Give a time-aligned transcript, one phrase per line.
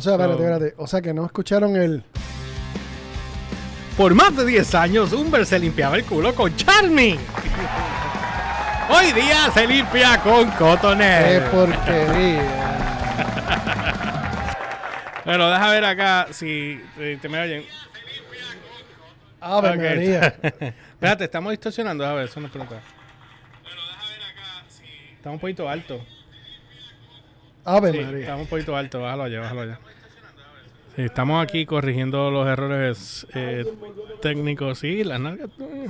[0.00, 0.74] O sea, espérate, espérate.
[0.78, 2.02] O sea, que no escucharon el.
[3.98, 7.18] Por más de 10 años, Humber se limpiaba el culo con Charming.
[8.88, 11.50] Hoy día se limpia con ¡Qué Cotoner.
[11.50, 12.42] porquería!
[15.26, 17.66] Bueno, deja ver acá si eh, te me oyen.
[19.38, 19.76] ¡Ave Ok.
[19.76, 20.34] María!
[20.94, 22.06] Espérate, estamos distorsionando.
[22.06, 22.80] A ver, eso nos pregunta.
[23.62, 24.82] Bueno, deja ver acá si.
[25.14, 26.00] Estamos un poquito alto.
[27.64, 28.20] ¡Ave Sí, María!
[28.20, 29.00] estamos un poquito alto.
[29.02, 29.78] Bájalo allá, bájalo allá.
[30.96, 33.64] Sí, estamos aquí corrigiendo los errores eh,
[34.20, 34.78] técnicos.
[34.78, 35.48] Sí, las nalgas.
[35.60, 35.86] eh.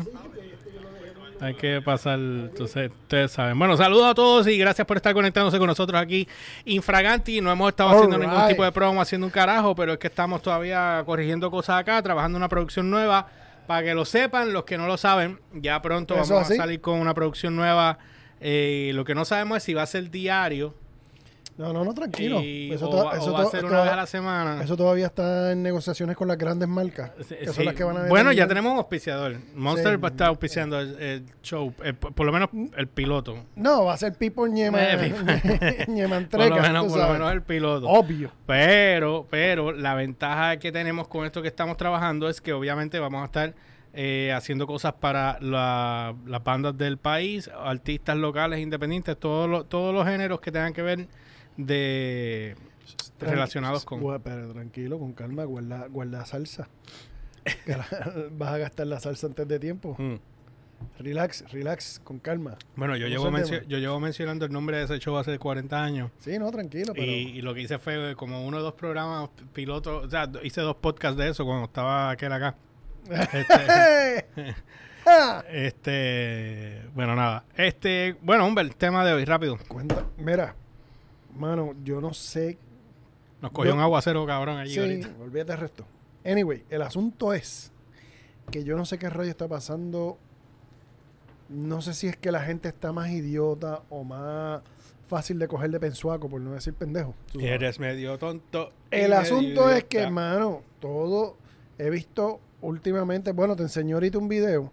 [1.43, 3.59] Hay que pasar, entonces, ustedes saben.
[3.59, 6.29] Bueno, saludos a todos y gracias por estar conectándose con nosotros aquí.
[6.67, 10.09] Infraganti, no hemos estado haciendo ningún tipo de promo, haciendo un carajo, pero es que
[10.09, 13.27] estamos todavía corrigiendo cosas acá, trabajando una producción nueva.
[13.67, 16.55] Para que lo sepan, los que no lo saben, ya pronto vamos así.
[16.55, 17.97] a salir con una producción nueva.
[18.43, 20.75] Eh, lo que no sabemos es si va a ser diario
[21.61, 22.41] No, no, no, tranquilo.
[22.41, 24.63] y- Eso, o, va, eso o va a ser una vez a la semana.
[24.65, 27.13] eso todavía está en negociaciones con las grandes marcas.
[27.21, 27.53] Sí, que sí.
[27.53, 29.37] son las que van a bueno, ya tenemos un auspiciador.
[29.55, 30.01] Monster Sí.
[30.01, 31.73] va a estar auspiciando el, el show,
[32.15, 33.37] por, lo menos el piloto.
[33.57, 37.19] No, va a ser Pipo Ñema, Eh, Ñemanteca, por lo menos, tú por lo sabes.
[37.21, 37.87] menos el piloto.
[37.89, 38.31] Obvio.
[38.47, 43.23] Pero, pero la ventaja que tenemos con esto que estamos trabajando es que obviamente vamos
[43.23, 43.55] a estar
[43.93, 49.93] eh, haciendo cosas para la- las bandas del país, artistas locales, independientes, todos los, todos
[49.93, 51.09] los géneros que tengan que ver
[51.57, 52.57] de
[53.19, 54.01] relacionados con...
[54.23, 56.69] Pero tranquilo, con calma, guarda, guarda salsa.
[58.33, 59.97] Vas a gastar la salsa antes de tiempo.
[59.99, 60.17] Mm.
[60.99, 62.57] Relax, relax, con calma.
[62.75, 66.11] Bueno, yo ¿Cómo llevo, yo llevo mencionando el nombre de ese show hace 40 años.
[66.19, 67.07] Sí, no, tranquilo, pero.
[67.07, 70.63] Y, y lo que hice fue como uno o dos programas pilotos, o sea, hice
[70.63, 72.57] dos podcasts de eso cuando estaba aquel acá.
[73.33, 74.55] Este,
[75.07, 75.43] Ah.
[75.51, 77.45] este, bueno, nada.
[77.57, 79.59] Este, bueno, hombre, el tema de hoy, rápido.
[79.67, 80.55] Cuenta, mira,
[81.37, 82.59] mano, yo no sé.
[83.43, 85.09] Nos cogió Yo- un aguacero cabrón allí Sí, ahorita.
[85.21, 85.85] olvídate del resto.
[86.25, 87.73] Anyway, el asunto es
[88.51, 90.19] que yo no sé qué rollo está pasando.
[91.49, 94.63] No sé si es que la gente está más idiota o más
[95.09, 97.15] fácil de coger de pensuaco, por no decir pendejo.
[97.33, 97.47] sabes.
[97.47, 98.73] Eres medio tonto.
[98.91, 101.37] El asunto es que, hermano, todo
[101.79, 104.71] he visto últimamente, bueno, te enseñé ahorita un video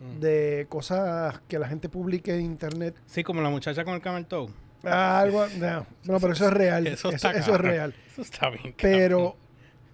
[0.00, 0.20] Mm.
[0.20, 2.96] de cosas que la gente publica en internet.
[3.06, 4.48] Sí, como la muchacha con el camel toe.
[4.84, 6.86] Algo, no, no, pero eso es real.
[6.86, 7.70] Eso Eso, está eso es cabrón.
[7.70, 7.94] real.
[8.12, 8.74] Eso está bien.
[8.80, 9.36] Pero.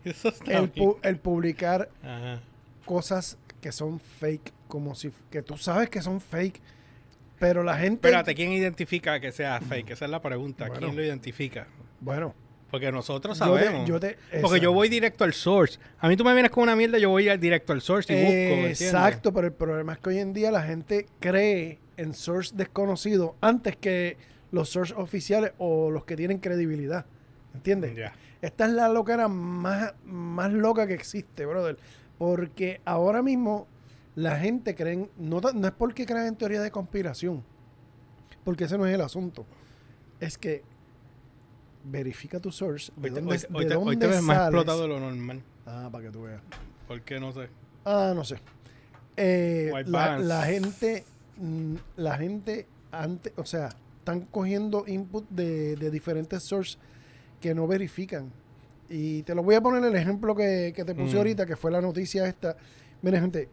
[0.05, 0.87] Eso está el, bien.
[0.89, 2.41] pu- el publicar Ajá.
[2.85, 6.61] cosas que son fake, como si que tú sabes que son fake,
[7.39, 8.09] pero la gente.
[8.09, 9.91] Espérate, ¿quién identifica que sea fake?
[9.91, 10.67] Esa es la pregunta.
[10.67, 10.81] Bueno.
[10.87, 11.69] ¿Quién lo identifica?
[12.01, 12.35] Bueno,
[12.71, 13.89] Porque nosotros yo te- sabemos.
[13.89, 15.79] yo te- Porque yo voy directo al source.
[16.01, 18.17] A mí tú me vienes con una mierda, yo voy directo al source y
[18.57, 18.67] busco.
[18.69, 23.37] Exacto, pero el problema es que hoy en día la gente cree en source desconocido
[23.41, 24.17] antes que
[24.53, 27.05] los source oficiales o los que tienen credibilidad.
[27.55, 27.99] ¿Entiendes?
[28.41, 31.77] Esta es la locura más, más loca que existe, brother.
[32.19, 33.67] Porque ahora mismo
[34.15, 37.43] la gente cree, no, no es porque crean en teoría de conspiración,
[38.45, 39.45] porque ese no es el asunto.
[40.21, 40.63] Es que
[41.85, 44.23] verifica tu source, de Hoy te, dónde, hoy- de hoy te- hoy dónde te ves
[44.23, 44.49] más sales.
[44.61, 45.43] explotado de lo normal.
[45.67, 46.41] Ah, para que tú veas.
[46.87, 47.49] ¿Por qué no sé?
[47.85, 48.39] Ah, no sé.
[49.17, 51.05] Eh, la, la gente,
[51.37, 53.71] mm, la gente antes, o sea,
[54.03, 56.77] están cogiendo input de, de diferentes sources
[57.41, 58.33] que no verifican.
[58.89, 61.19] Y te lo voy a poner el ejemplo que, que te puse Mm.
[61.19, 62.57] ahorita, que fue la noticia esta.
[63.01, 63.49] Mira, gente,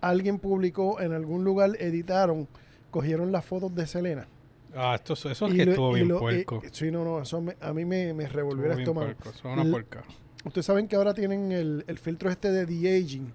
[0.00, 2.48] alguien publicó en algún lugar, editaron,
[2.90, 4.26] cogieron las fotos de Selena.
[4.74, 6.60] Ah, esto, eso es Y que lo- estuvo bien lo- puerco.
[6.64, 9.06] eh, sí, no, no, eso me- a mí me, me revolvió el estómago.
[9.06, 10.02] puerco, Eso es una puerca.
[10.44, 13.32] Ustedes saben que ahora tienen el, el filtro este de de-aging,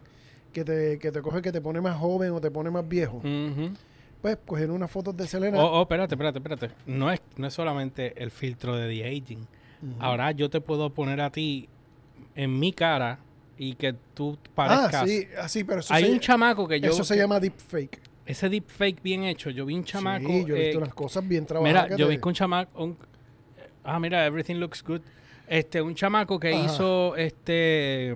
[0.54, 3.18] que te, que te coge, que te pone más joven o te pone más viejo.
[3.18, 3.72] Ujú.
[4.22, 5.58] Pues cogieron unas fotos de Selena.
[5.60, 6.70] Oh, oh, espérate, espérate, espérate.
[6.86, 9.48] No es, no es solamente el filtro de The Aging.
[10.00, 11.68] Ahora yo te puedo poner a ti
[12.36, 13.18] en mi cara
[13.58, 15.10] y que tú ah, parezcas.
[15.40, 16.92] ah, sí, pero eso, Hay se, un chamaco que yo.
[16.92, 18.00] eso se que- llama deepfake.
[18.26, 19.50] Ese deepfake bien hecho.
[19.50, 20.28] Yo vi un chamaco.
[20.28, 21.86] sí, yo he visto eh, unas cosas bien trabajadas.
[21.86, 22.84] Mira, yo te- vi que un chamaco.
[22.84, 22.98] un-
[23.84, 25.02] ah, mira, everything looks good.
[25.48, 26.66] Este, un chamaco que Ajá.
[26.66, 28.16] hizo este.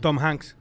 [0.00, 0.55] Tom Hanks.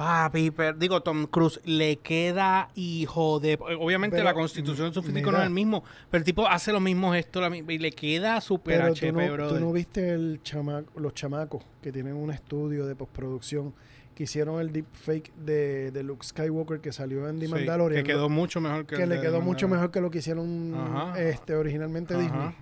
[0.00, 3.58] Papi, pero- digo, Tom Cruise le queda hijo de.
[3.78, 6.72] Obviamente Pero, la constitución de su físico no es el mismo, pero el tipo hace
[6.72, 10.14] los mismos gestos la y le queda súper Pero tú HP, no, tú no viste
[10.14, 13.74] el chamaco, los chamacos que tienen un estudio de postproducción
[14.14, 18.02] que hicieron el deepfake de, de Luke Skywalker que salió en The Sí, Mandalorian.
[18.02, 20.74] que quedó mucho mejor que, que el le quedó mucho mejor que lo que hicieron
[20.74, 21.20] Ajá.
[21.20, 22.40] este originalmente Disney.
[22.40, 22.54] Ajá.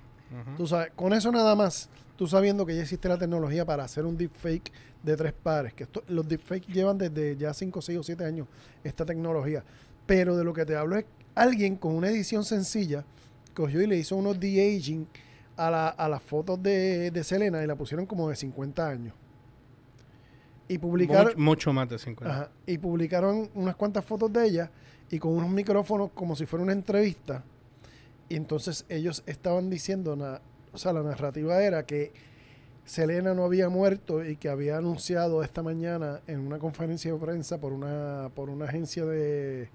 [0.56, 4.05] Tú sabes, con eso nada más, tú sabiendo que ya existe la tecnología para hacer
[4.06, 8.02] un deepfake de tres pares, que esto, los deepfakes llevan desde ya 5, 6 o
[8.02, 8.46] 7 años
[8.84, 9.62] esta tecnología.
[10.06, 11.04] Pero de lo que te hablo es
[11.34, 13.04] alguien con una edición sencilla
[13.54, 15.06] cogió y le hizo unos de-aging
[15.56, 19.14] a, la- a las fotos de, de Selena y la pusieron como de 50 años.
[20.68, 22.32] Y publicaron, Mucho, mucho más de 50.
[22.34, 22.50] Ajá.
[22.66, 24.70] Y publicaron unas cuantas fotos de ella
[25.10, 27.42] y con unos micrófonos como si fuera una entrevista.
[28.28, 30.40] Y entonces ellos estaban diciendo, na-
[30.72, 32.12] o sea, la narrativa era que
[32.88, 37.58] Selena no había muerto y que había anunciado esta mañana en una conferencia de prensa
[37.58, 39.69] por una, por una agencia de,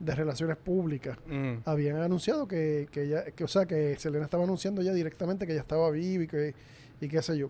[0.00, 1.16] de relaciones públicas.
[1.28, 1.58] Mm.
[1.64, 5.52] Habían anunciado que, que ella, que, o sea, que Selena estaba anunciando ya directamente que
[5.52, 6.54] ella estaba viva y que,
[7.00, 7.48] y qué sé yo.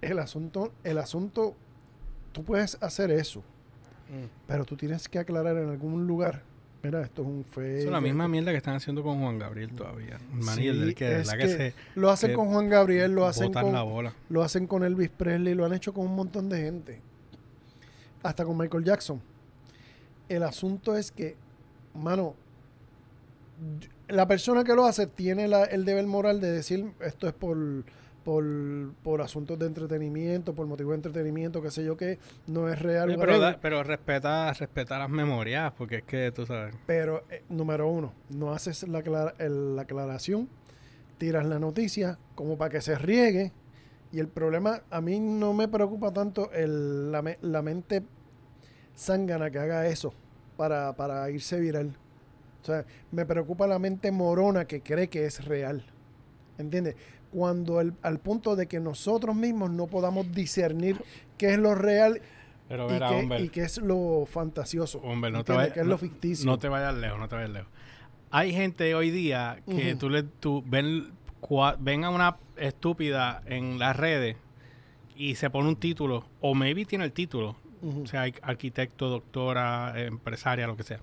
[0.00, 1.54] El asunto, el asunto,
[2.32, 3.38] tú puedes hacer eso.
[3.38, 4.26] Mm.
[4.48, 6.42] Pero tú tienes que aclarar en algún lugar.
[6.84, 7.78] Mira, esto es un fake.
[7.78, 10.18] Es la misma mierda que están haciendo con Juan Gabriel todavía.
[10.54, 13.52] Sí, del que, es que que se Lo hacen que con Juan Gabriel, lo hacen
[13.52, 14.12] con, la bola.
[14.28, 17.00] lo hacen con Elvis Presley, lo han hecho con un montón de gente.
[18.22, 19.20] Hasta con Michael Jackson.
[20.28, 21.36] El asunto es que,
[21.94, 22.34] mano,
[24.08, 27.56] la persona que lo hace tiene la- el deber moral de decir esto es por,
[28.24, 28.44] por,
[29.02, 33.14] por asuntos de entretenimiento, por motivos de entretenimiento, qué sé yo, que no es real.
[33.18, 36.74] Pero, da- pero respeta, respeta las memorias, porque es que tú sabes.
[36.86, 39.00] Pero, eh, número uno, no haces la,
[39.38, 40.48] el- la aclaración,
[41.18, 43.52] tiras la noticia como para que se riegue.
[44.12, 48.02] Y el problema, a mí no me preocupa tanto el, la, la mente
[48.96, 50.12] zángana que haga eso
[50.56, 51.96] para, para irse viral.
[52.62, 55.84] O sea, me preocupa la mente morona que cree que es real.
[56.58, 56.94] ¿Entiendes?
[57.34, 61.02] Cuando el- al punto de que nosotros mismos no podamos discernir
[61.36, 62.20] qué es lo real
[62.68, 65.00] Pero y qué, hombre, y qué es lo fantasioso.
[65.00, 65.56] hombre, no te ¿Entiendes?
[65.56, 65.74] vayas.
[65.74, 66.46] ¿Qué es no- lo ficticio?
[66.46, 67.68] No te vayas lejos, no te vayas lejos.
[68.30, 69.98] Hay gente hoy día que Ujú.
[69.98, 71.08] tú le tú ven,
[71.40, 74.36] cua- ven a una estúpida en las redes
[75.16, 79.92] y se pone un título, o maybe tiene el título, o sea, hay arquitecto, doctora,
[79.96, 81.00] empresaria, lo que sea.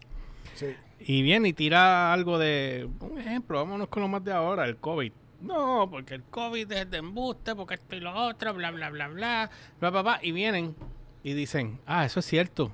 [0.56, 0.68] Sí.
[1.00, 4.78] Y viene y tira algo de, un ejemplo, vámonos con lo más de ahora, el
[4.78, 5.12] COVID.
[5.42, 9.08] No, porque el COVID es de embuste, porque esto y lo otro, bla, bla, bla,
[9.08, 9.50] bla,
[9.80, 10.20] bla, bla, bla.
[10.22, 10.76] Y vienen
[11.24, 12.72] y dicen, ah, eso es cierto.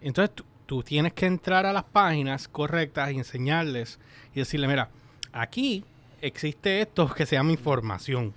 [0.00, 3.98] Entonces tú, tú tienes que entrar a las páginas correctas y enseñarles
[4.34, 4.90] y decirle, mira,
[5.32, 5.84] aquí
[6.20, 8.34] existe esto que se llama información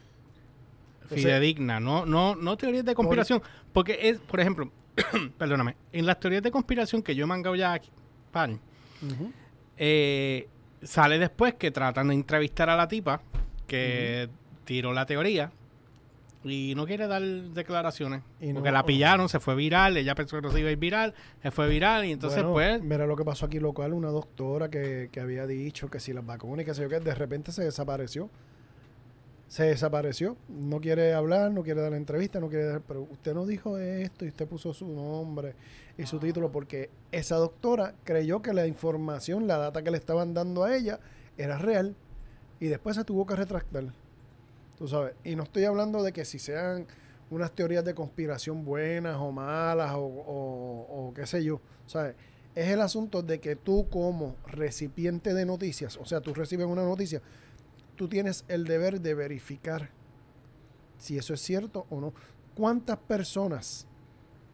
[1.07, 3.42] fidedigna, no, no, no teorías de conspiración.
[3.74, 4.71] Porque es, por ejemplo,
[5.38, 7.89] perdóname, en las teorías de conspiración que yo he mangado ya aquí,
[8.31, 8.60] pan,
[9.77, 10.48] eh,
[10.84, 13.22] sale después que tratan de entrevistar a la tipa
[13.68, 14.30] que
[14.66, 15.52] tiró la teoría
[16.44, 18.22] y no quiere dar declaraciones.
[18.40, 20.72] Y porque no- la pillaron, se fue viral, ella pensó que no se iba a
[20.72, 22.81] ir viral, se fue viral y entonces Bueno, pues...
[22.84, 26.26] Mira lo que pasó aquí local, una doctora que, que había dicho que si las
[26.26, 28.30] vacunas y que sé yo qué, de repente se desapareció.
[29.50, 30.38] Se desapareció.
[30.48, 32.81] No quiere hablar, no quiere dar entrevista, no quiere dar...
[32.81, 35.56] Pero usted no dijo esto y usted puso su nombre
[35.98, 40.34] y su título porque esa doctora creyó que la información, la data que le estaban
[40.34, 41.00] dando a ella
[41.38, 41.96] era real
[42.60, 43.86] y después se tuvo que retractar.
[44.78, 45.13] Tú sabes.
[45.25, 46.86] Y no estoy hablando de que si sean
[47.31, 51.60] unas teorías de conspiración buenas o malas o, o- o qué sé yo.
[51.86, 52.16] ¿Sabes?
[52.56, 56.84] Es el asunto de que tú como recipiente de noticias, o sea, tú recibes una
[56.84, 57.22] noticia,
[58.00, 59.90] tú tienes el deber de verificar
[60.98, 62.13] si eso es cierto o no.
[62.56, 63.88] ¿Cuántas personas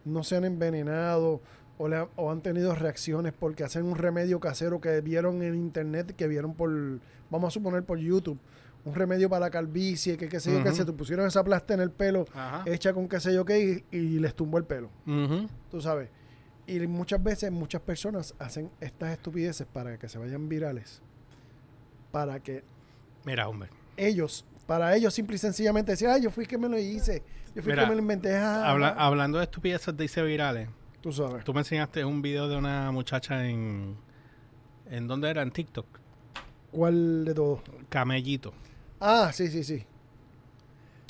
[0.03, 1.41] no se han envenenado
[1.77, 5.53] o, le han, o han tenido reacciones porque hacen un remedio casero que vieron en
[5.53, 6.71] internet, que vieron por,
[7.29, 8.39] vamos a suponer por YouTube,
[8.83, 10.77] un remedio para la calvicie, que qué sé yo, que Ujú.
[10.77, 12.63] se te pusieron esa plasta en el pelo Ajá.
[12.65, 14.89] hecha con qué sé yo qué y, y les tumbó el pelo,
[15.69, 16.09] tú sabes.
[16.65, 21.03] Y muchas veces muchas personas hacen estas estupideces para que se vayan virales,
[22.11, 22.63] para que
[23.25, 23.69] Mira, hombre.
[23.97, 27.23] ellos, para ellos simple y sencillamente decir, ah, yo fui que me lo hice,
[27.55, 29.07] yo fui Mira, que me lo inventé, ah, Habla- ah".
[29.07, 30.69] hablando de estupideces de virales,
[31.01, 31.43] tú sabes.
[31.43, 33.95] tú me enseñaste un video de una muchacha en...
[34.87, 35.41] ¿En dónde era?
[35.41, 35.87] En TikTok.
[36.71, 37.61] ¿Cuál de todos?
[37.89, 38.53] Camellito.
[38.99, 39.83] Ah, sí, sí, sí.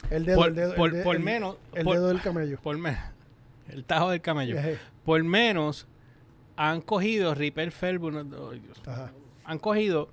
[0.09, 1.57] El dedo, Por, el dedo, por- el de- por el- menos...
[1.73, 2.59] el por, dedo del camello.
[2.61, 2.97] por me-
[3.69, 4.57] el tajo del camello.
[4.57, 4.77] Ejé.
[5.03, 5.87] Por menos
[6.55, 9.11] han cogido Ripper ay, Dios, Ajá.
[9.43, 10.09] han cogido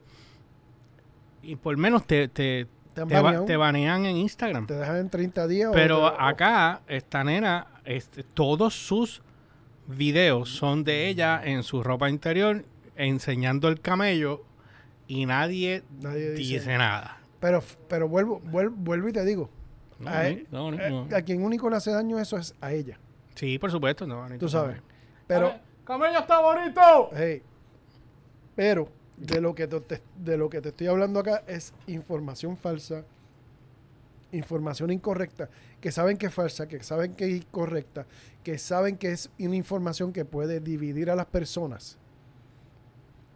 [1.42, 4.66] y por menos te, te, Te te, ba- te banean en Instagram.
[4.66, 5.68] te dejan en 30 días.
[5.70, 9.22] o Pero te- o- acá, esta nena, este, todos sus
[9.86, 12.64] videos son de ella en su ropa interior
[12.96, 14.44] enseñando el camello
[15.08, 17.18] y nadie, Nadie dice, dice nada.
[17.40, 19.50] Pero, pero vuelvo, vuelvo, vuelvo y te digo,
[19.98, 21.08] No, a, ni- no, ni- eh, no.
[21.16, 22.98] a quien único le hace daño eso es a ella.
[23.34, 24.06] Sí, por supuesto.
[24.06, 24.76] No, Tú sabes.
[25.26, 25.52] Pero,
[25.84, 27.10] ¡Camello está bonito!
[27.16, 27.42] hey,
[28.54, 28.88] pero
[29.22, 33.04] de lo que te, de lo que te estoy hablando acá es información falsa,
[34.32, 35.48] información incorrecta,
[35.80, 38.06] que saben que es falsa, que saben que es incorrecta,
[38.42, 41.98] que saben que es una información que puede dividir a las personas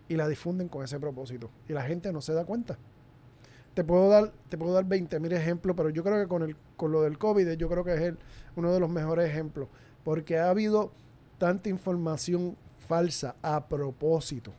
[0.09, 1.50] y la difunden con ese propósito.
[1.69, 2.76] Y la gente no se da cuenta.
[3.75, 6.57] te puedo dar, te puedo dar 20 mil ejemplos, pero yo creo que con el,
[6.76, 8.19] con lo del COVID, yo creo que es el,
[8.57, 9.69] uno de los mejores ejemplos.
[10.02, 10.90] Porque ha habido
[11.38, 12.57] tanta información
[12.88, 14.52] falsa a propósito.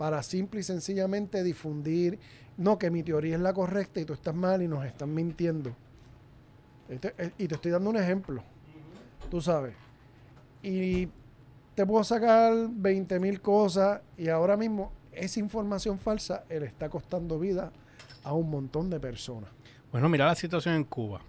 [0.00, 2.18] Para simple y sencillamente difundir,
[2.56, 5.76] no, que mi teoría es la correcta y tú estás mal y nos están mintiendo.
[6.88, 8.42] Este- eh, y te estoy dando un ejemplo.
[9.30, 9.74] Tú sabes.
[10.62, 11.06] Y
[11.74, 17.38] te puedo sacar 20 mil cosas y ahora mismo esa información falsa le está costando
[17.38, 17.70] vida
[18.24, 19.50] a un montón de personas.
[19.92, 21.20] Bueno, mira la situación en Cuba.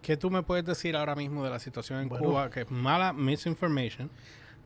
[0.00, 2.24] ¿Qué tú me puedes decir ahora mismo de la situación en Bueno.
[2.24, 2.48] Cuba?
[2.48, 4.10] Que es mala misinformation,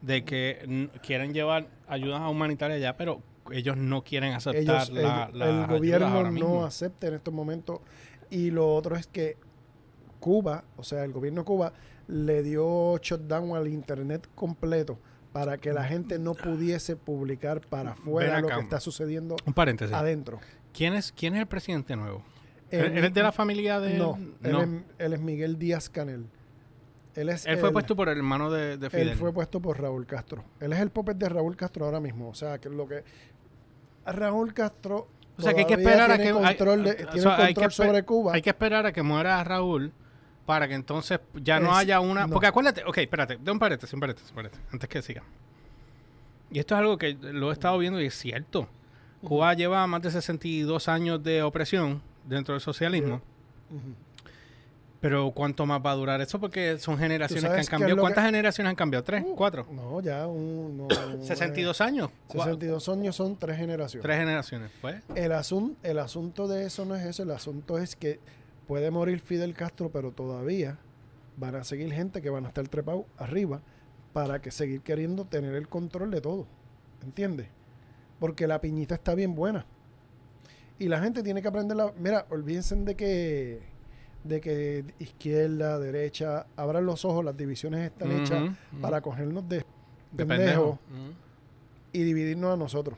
[0.02, 5.38] de que quieren llevar ayudas humanitarias allá, pero ellos no quieren aceptar Ellos, la, el,
[5.38, 6.64] la el gobierno no mismo.
[6.64, 7.80] acepta en estos momentos.
[8.30, 9.36] Y lo otro es que
[10.20, 11.72] Cuba, o sea, el gobierno de Cuba
[12.08, 14.98] le dio shutdown al internet completo
[15.32, 19.94] para que la gente no pudiese publicar para afuera lo que está sucediendo Un paréntesis.
[19.94, 20.38] adentro.
[20.72, 22.22] ¿Quién es, ¿Quién es el presidente nuevo?
[22.70, 23.98] El- ¿Él, él es de la familia de...?
[23.98, 26.26] No, Él, es, él es Miguel Díaz Canel.
[27.14, 29.10] Él, es Él fue el- puesto por el hermano de, de Fidel.
[29.10, 30.44] Él fue puesto por Raúl Castro.
[30.60, 32.28] Él es el puppet de Raúl Castro ahora mismo.
[32.28, 33.04] O sea, que lo que
[34.06, 36.24] Raúl Castro O sea, que hay que esperar a que...
[36.28, 38.32] hay- control, de- o tiene sea, hay control que sobre Cuba.
[38.34, 39.92] Hay que esperar a que muera Raúl
[40.46, 42.26] para que entonces ya no Es- haya una...
[42.26, 42.32] no.
[42.32, 42.82] Porque acuérdate...
[42.84, 43.36] Ok, espérate.
[43.36, 45.22] De un paréntesis, un paréntesis, un paréntesis, antes que siga.
[46.50, 48.68] Y esto es algo que lo he estado viendo y es cierto.
[49.22, 53.20] Cuba lleva más de 62 años de opresión dentro del socialismo.
[53.70, 53.94] Ujú.
[55.02, 56.38] Pero ¿cuánto más va a durar eso?
[56.40, 58.00] Porque son generaciones que han cambiado.
[58.00, 59.02] ¿Cuántas que- generaciones han cambiado?
[59.04, 59.24] ¿Tres?
[59.26, 59.66] Uh, ¿Cuatro?
[59.70, 60.76] No, ya un...
[60.78, 62.08] no, un- 62 años.
[62.08, 64.02] eh, Cua- 62 años son tres generaciones.
[64.04, 64.70] Tres generaciones.
[64.80, 67.24] Pues, El, asun- el asunto de eso no es eso.
[67.24, 68.20] El asunto es que
[68.68, 70.78] puede morir Fidel Castro, pero todavía
[71.36, 73.60] van a seguir gente que van a estar trepados arriba
[74.12, 76.46] para que seguir queriendo tener el control de todo.
[77.02, 77.48] ¿Entiendes?
[78.20, 79.66] Porque la piñita está bien buena.
[80.78, 81.92] Y la gente tiene que aprender la...
[81.98, 83.71] Mira, olvídense de que
[84.24, 89.64] de que izquierda, derecha, abran los ojos, las divisiones están hechas para cogernos de
[90.12, 90.78] De pendejos pendejo.
[91.92, 92.96] Y dividirnos a nosotros.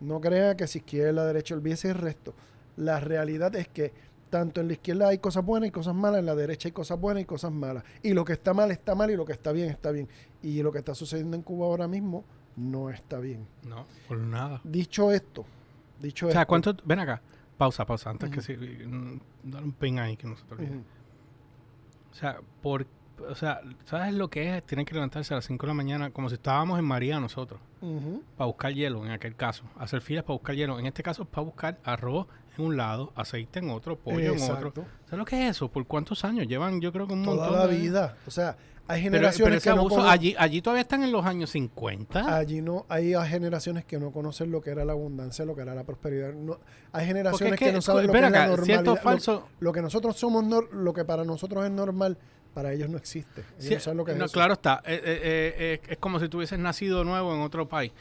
[0.00, 2.34] No crea que si izquierda, derecha, olvídese el resto.
[2.76, 3.92] La realidad es que
[4.30, 6.98] tanto en la izquierda hay cosas buenas y cosas malas, en la derecha hay cosas
[6.98, 7.84] buenas y cosas malas.
[8.02, 10.08] Y lo que está mal está mal y lo que está bien está bien.
[10.42, 12.24] Y lo que está sucediendo en Cuba ahora mismo
[12.56, 13.46] no está bien.
[13.62, 14.60] No, por nada.
[14.64, 15.44] Dicho esto,
[16.00, 16.76] dicho O sea, esto, ¿cuánto?
[16.84, 17.20] Ven acá.
[17.56, 18.10] Pausa, pausa.
[18.10, 18.54] Antes que sí.
[18.56, 20.80] mm, Dale un ping ahí que no se te olvide.
[22.10, 22.86] O sea, por,
[23.28, 24.64] o sea, ¿sabes lo que es?
[24.64, 27.60] Tienen que levantarse a las 5 de la mañana como si estábamos en María nosotros.
[27.80, 28.22] Ujú.
[28.36, 29.64] Para buscar hielo en aquel caso.
[29.78, 30.78] Hacer filas para buscar hielo.
[30.78, 32.26] En este caso, para buscar arroz
[32.58, 34.44] en un lado, aceite en otro, pollo en otro.
[34.68, 34.84] Exacto.
[35.06, 35.68] ¿Sabes lo que es eso?
[35.68, 36.46] ¿Por cuántos años?
[36.46, 38.16] Llevan, yo creo que un Toda montón la de- vida.
[38.26, 38.56] O sea,
[38.88, 41.24] hay Pero, generaciones pero ese que no abuso, cono- allí, allí todavía están en los
[41.24, 42.36] años 50.
[42.36, 45.74] Allí no hay generaciones que no conocen lo que era la abundancia, lo que era
[45.74, 46.34] la prosperidad.
[46.34, 46.58] No,
[46.92, 48.64] hay generaciones es que, que, no saben lo que es la acá, normalidad.
[48.66, 52.18] cierto o lo- falso- Lo, que nosotros somos, lo que para nosotros es normal,
[52.52, 53.40] para ellos no existe.
[53.58, 54.34] Ellos Sí, no saben lo que no, es eso.
[54.34, 54.82] claro está.
[54.84, 57.92] Eh, eh, eh, es como si tú hubieses nacido nuevo en otro país.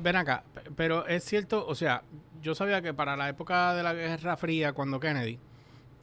[0.00, 0.44] Ven acá,
[0.76, 2.02] pero es cierto, o sea,
[2.42, 5.38] yo sabía que para la época de la Guerra Fría, cuando Kennedy,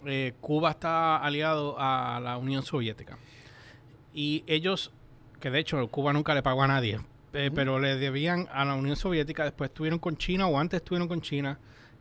[0.06, 3.18] eh, Cuba está aliado a la Unión Soviética.
[4.14, 4.92] Y ellos,
[5.40, 7.00] que de hecho Cuba nunca le pagó a nadie,
[7.32, 11.22] pero le debían a la Unión Soviética, después estuvieron con China o antes estuvieron con
[11.22, 11.60] China.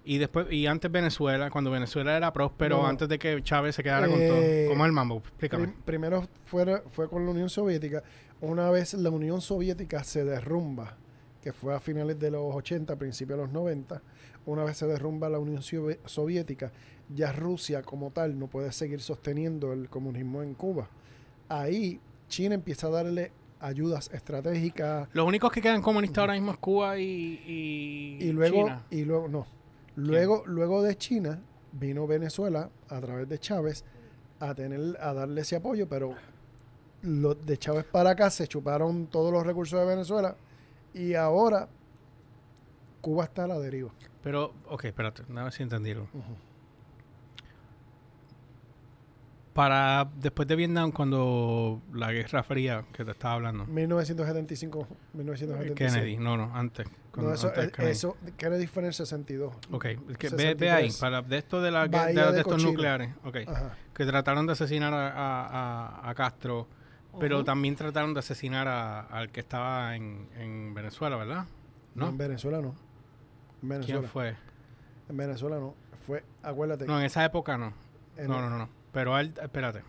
[0.09, 2.87] Y después, y antes Venezuela, cuando Venezuela era próspero, No.
[2.87, 4.71] antes de que Chávez se quedara con Eh, todo.
[4.73, 5.17] ¿Cómo es el mambo?
[5.19, 5.65] Explícame.
[5.65, 8.03] Prim- primero fue, fue con la Unión Soviética.
[8.41, 10.97] Una vez la Unión Soviética se derrumba,
[11.43, 14.01] que fue a finales de los 80, principios de los 90,
[14.47, 16.71] una vez se derrumba la Unión Sovi- Soviética,
[17.13, 20.89] ya Rusia como tal no puede seguir sosteniendo el comunismo en Cuba.
[21.49, 26.59] Ahí China empieza a darle ayudas estratégicas Los únicos que quedan comunistas ahora mismo es
[26.59, 28.85] Cuba y, y, y luego China.
[28.91, 29.47] y luego no.
[29.97, 31.41] Luego luego de China
[31.73, 33.85] vino Venezuela a través de Chávez
[34.41, 36.15] a tener a darle ese apoyo, pero
[37.03, 40.37] los de Chávez para acá se chuparon todos los recursos de Venezuela
[40.93, 41.69] y ahora
[43.01, 43.91] Cuba está a la deriva.
[44.23, 46.09] Pero, ok, espérate, a ver si entendieron.
[49.57, 55.93] Para después de Vietnam, cuando la Guerra Fría que te estaba hablando, 1975, 1976.
[55.95, 56.87] Kennedy, no, no, antes.
[57.11, 57.93] cuando- No, eso, antes Kennedy.
[57.93, 59.55] eso, Kennedy fue en el 62.
[59.73, 59.87] Ok,
[60.19, 60.99] que ve, ve ahí, 63.
[60.99, 63.75] para de esto de, la, de, de de estos nucleares, ok, Ajá.
[63.95, 66.69] que trataron de asesinar a, a- Castro,
[67.19, 71.47] pero también trataron de asesinar a- al que estaba en, en Venezuela, ¿verdad?
[71.95, 72.09] ¿No?
[72.11, 72.75] En Venezuela no.
[73.63, 74.01] En Venezuela.
[74.01, 74.35] ¿Quién fue?
[75.09, 75.75] En Venezuela no.
[76.07, 76.85] Fue, acuérdate.
[76.87, 77.71] No, en esa época no.
[77.71, 78.69] No, el- no, no, no.
[78.97, 79.83] Pero él, espérate.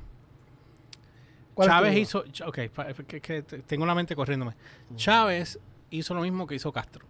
[1.54, 2.60] ¿Cuál es tu Chávez hizo, ok,
[3.08, 4.54] que, que te- tengo la mente corriéndome.
[4.98, 5.58] Chávez
[5.92, 7.06] hizo lo mismo que hizo Castro.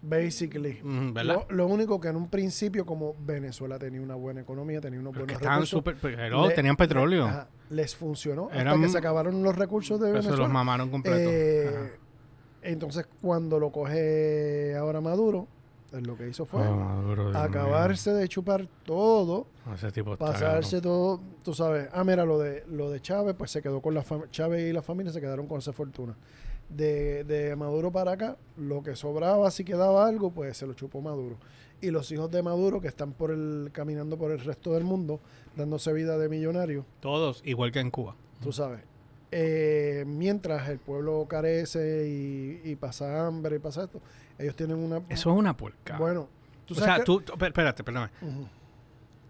[0.00, 0.80] Basically.
[0.82, 1.44] Mm, ¿Verdad?
[1.50, 5.12] Lo, lo único que en un principio, como Venezuela tenía una buena economía, tenía unos
[5.12, 5.96] buenos estaban recursos, súper...
[6.00, 7.26] pero, le- tenían petróleo.
[7.26, 10.54] ajá, les funcionó hasta Eran- que se acabaron los recursos de pero se los Venezuela.
[10.54, 11.18] mamaron completo.
[11.30, 11.92] Eh,
[12.62, 15.46] entonces, cuando lo coge ahora Maduro,
[15.92, 19.74] pues lo que hizo fue Oh, Maduro, Dios acabarse de chupar todo, mío.
[19.76, 21.88] Ese tipo está pasarse todo, tú sabes.
[21.92, 24.72] Ah, mira, lo de lo de Chávez, pues se quedó con la familia, Chávez y
[24.72, 26.16] la familia se quedaron con esa fortuna.
[26.68, 31.00] De, de Maduro para acá, lo que sobraba, si quedaba algo, pues se lo chupó
[31.02, 31.36] Maduro.
[31.82, 35.20] Y los hijos de Maduro que están por el caminando por el resto del mundo,
[35.56, 38.14] dándose vida de millonarios, Todos, igual que en Cuba.
[38.40, 38.80] tú sabes.
[39.34, 44.00] Eh, mientras el pueblo carece y, y pasa hambre y pasa esto,
[44.42, 44.98] ellos tienen una...
[45.08, 45.96] Eso es una puerca.
[45.98, 46.28] Bueno,
[46.66, 48.12] tú o sabes sea, que- tú, tú- espé- espérate, perdóname.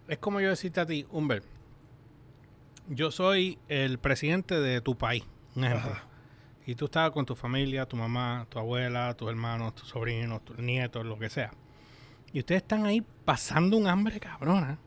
[0.09, 1.45] Es como yo decirte a ti, Humbert,
[2.88, 5.92] yo soy el presidente de tu país, un ejemplo.
[5.92, 6.04] Ajá.
[6.66, 10.59] Y tú estás con tu familia, tu mamá, tu abuela, tus hermanos, tus sobrinos, tus
[10.59, 11.52] nietos, lo que sea.
[12.33, 14.78] Y ustedes están ahí pasando un hambre cabrona.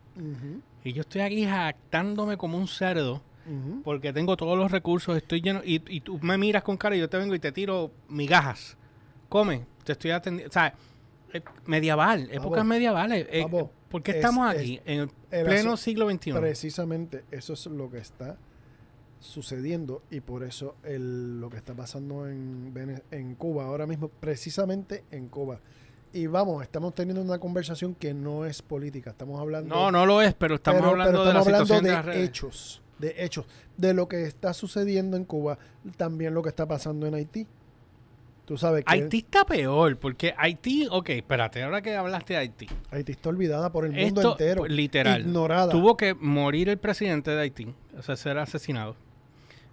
[0.84, 3.22] Y yo estoy aquí jactándome como un cerdo
[3.84, 5.62] porque tengo todos los recursos, estoy lleno.
[5.64, 8.78] Y, y tú me miras con cara y yo te vengo y te tiro migajas.
[9.30, 10.50] Come, te estoy atendiendo.
[10.50, 10.74] O sea,
[11.32, 13.26] es medieval, épocas medievales.
[13.30, 13.46] Eh,
[13.90, 14.82] ¿Por qué es- estamos es- aquí?
[14.86, 16.34] En el el pleno asu- siglo XXI.
[16.34, 18.38] Precisamente eso es lo que está
[19.20, 24.10] sucediendo y por eso el- lo que está pasando en, Vene- en Cuba ahora mismo,
[24.10, 25.60] precisamente en Cuba.
[26.14, 29.74] Y vamos, estamos teniendo una conversación que no es política, estamos hablando...
[29.76, 31.90] No, no lo es, pero estamos pero- hablando pero de la estamos hablando situación de,
[31.90, 32.30] de las redes.
[32.30, 33.46] hechos, de hechos,
[33.78, 35.58] de lo que está sucediendo en Cuba,
[35.98, 37.48] también lo que está pasando en Haití.
[38.46, 42.68] Tú sabes que Haití está peor, porque Haití, ok, espérate, ahora que hablaste de Haití,
[42.92, 46.78] Haití está olvidada por el mundo esto, entero, pues, literal, ignorada, tuvo que morir el
[46.78, 48.96] presidente de Haití, o sea, ser asesinado.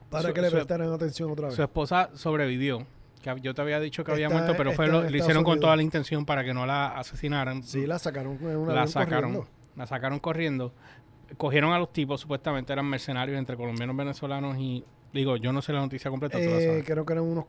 [0.08, 1.54] para su- que le su- prestaran atención otra vez.
[1.56, 2.86] Su esposa sobrevivió,
[3.22, 5.76] que yo te había dicho que había muerto, pero fue lo, le hicieron con toda
[5.76, 7.62] la intención para que no la asesinaran.
[7.62, 9.48] Sí, la sacaron en una la sacaron, corriendo.
[9.76, 10.72] la sacaron corriendo.
[11.38, 15.72] Cogieron a los tipos, supuestamente eran mercenarios entre colombianos venezolanos y digo, yo no sé
[15.72, 16.84] la noticia completa, tú la Eh, sabes.
[16.86, 17.44] creo que eran unos,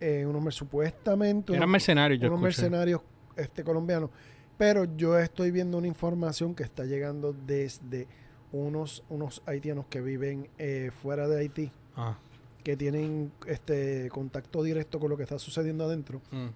[0.00, 2.62] eh, unos supuestamente Eran unos, mercenarios, yo unos escuché.
[2.62, 3.00] mercenarios
[3.36, 4.10] este, colombianos.
[4.58, 8.06] Pero yo estoy viendo una información que está llegando desde
[8.52, 12.16] unos, unos haitianos que viven eh, fuera de Haití, Ah,
[12.64, 16.20] que tienen este contacto directo con lo que está sucediendo adentro.
[16.30, 16.46] mm.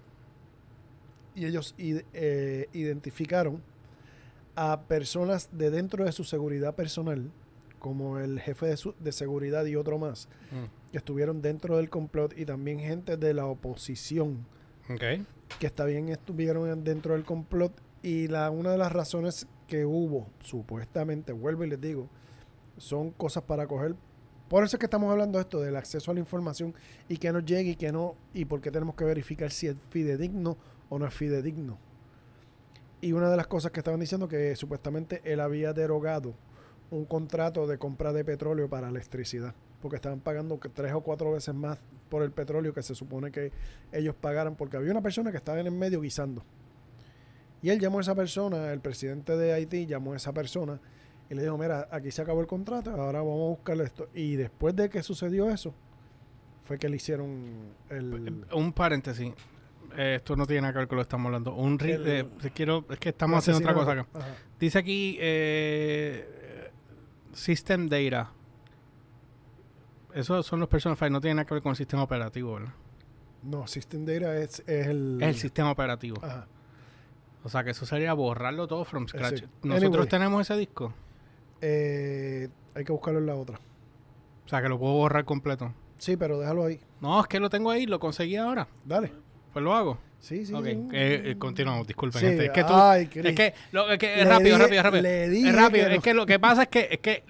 [1.35, 3.61] Y ellos id- eh, identificaron
[4.55, 7.31] a personas de dentro de su seguridad personal,
[7.81, 10.91] como el jefe de, su- de seguridad y otro más, Mm.
[10.91, 14.45] que estuvieron dentro del complot y también gente de la oposición
[14.89, 15.03] Ok.
[15.59, 21.33] que también estuvieron dentro del complot y la una de las razones que hubo supuestamente
[21.33, 22.07] vuelvo y les digo
[22.77, 23.95] son cosas para coger
[24.49, 26.73] por eso es que estamos hablando de esto del acceso a la información
[27.07, 29.75] y que nos llegue y que no y por qué tenemos que verificar si es
[29.89, 30.57] fidedigno
[30.89, 31.77] o no es fidedigno
[33.01, 36.33] y una de las cosas que estaban diciendo que supuestamente él había derogado
[36.91, 41.55] un contrato de compra de petróleo para electricidad porque estaban pagando tres o cuatro veces
[41.55, 43.51] más por el petróleo que se supone que
[43.91, 46.43] ellos pagaran porque había una persona que estaba en el medio guisando.
[47.63, 50.79] Y él llamó a esa persona, el presidente de Haití llamó a esa persona
[51.29, 54.09] y le dijo, mira, aquí se acabó el contrato, ahora vamos a buscarle esto.
[54.13, 55.73] Y después de que sucedió eso,
[56.65, 58.45] fue que le hicieron el...
[58.53, 59.33] Un paréntesis.
[59.97, 61.53] Eh, esto no tiene nada que ver con lo que estamos hablando.
[61.55, 64.07] Un El- eh, quiero, es que estamos haciendo otra cosa acá.
[64.13, 64.35] Ajá.
[64.59, 66.40] Dice aquí eh,
[67.33, 68.31] System Data.
[70.13, 72.73] Esos son los personal files, no tiene nada que ver con el sistema operativo, ¿verdad?
[73.43, 75.17] No, System Data es, es el...
[75.21, 76.17] Es el sistema operativo.
[76.23, 76.47] Ajá.
[77.43, 79.39] O sea, que eso sería borrarlo todo from scratch.
[79.39, 79.45] sí.
[79.63, 80.09] Nosotros Anyway.
[80.09, 80.93] tenemos ese disco.
[81.61, 83.59] Eh, hay que buscarlo en la otra.
[84.45, 85.73] O sea, que lo puedo borrar completo.
[85.97, 86.79] Sí, pero déjalo ahí.
[86.99, 88.67] No, es que lo tengo ahí, lo conseguí ahora.
[88.85, 89.11] Dale.
[89.53, 89.97] Pues lo hago.
[90.19, 90.53] Sí, sí.
[90.53, 90.69] ok, sí.
[90.93, 92.45] eh, eh, continuamos, disculpen, Sí, gente.
[92.45, 95.01] Es que tú, ay, es que, lo, es que es rápido, dije- rápido, rápido.
[95.49, 95.87] es rápido.
[95.89, 97.23] que es que lo que pasa es que, es que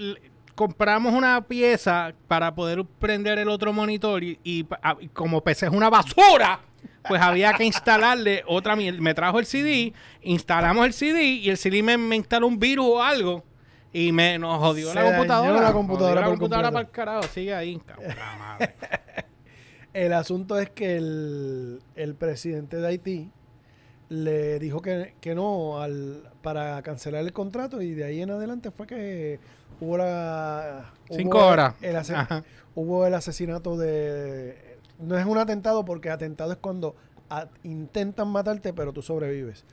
[0.56, 5.72] compramos una pieza para poder prender el otro monitor y, ah, y como PC es
[5.72, 6.60] una basura,
[7.08, 8.76] pues había que instalarle otra.
[8.76, 12.86] Me trajo el CD, instalamos el CD y el CD me, me instaló un virus
[12.88, 13.44] o algo.
[13.94, 15.62] Y me nos jodió Se la computadora.
[15.62, 17.24] la computadora Jodió la computadora para el carajo.
[17.24, 17.78] Sigue ahí.
[17.86, 18.76] cabrón, madre.
[19.94, 23.32] El asunto es que el, el presidente de Haití
[24.10, 28.72] le dijo que, que no al, para cancelar el contrato y de ahí en adelante
[28.72, 29.40] fue que
[29.80, 30.94] hubo la...
[31.10, 31.76] Cinco horas.
[31.82, 32.44] El, Ajá.
[32.76, 34.78] hubo el asesinato de...
[35.00, 36.96] No es un atentado porque atentado es cuando
[37.30, 39.66] a- intentan matarte pero tú sobrevives.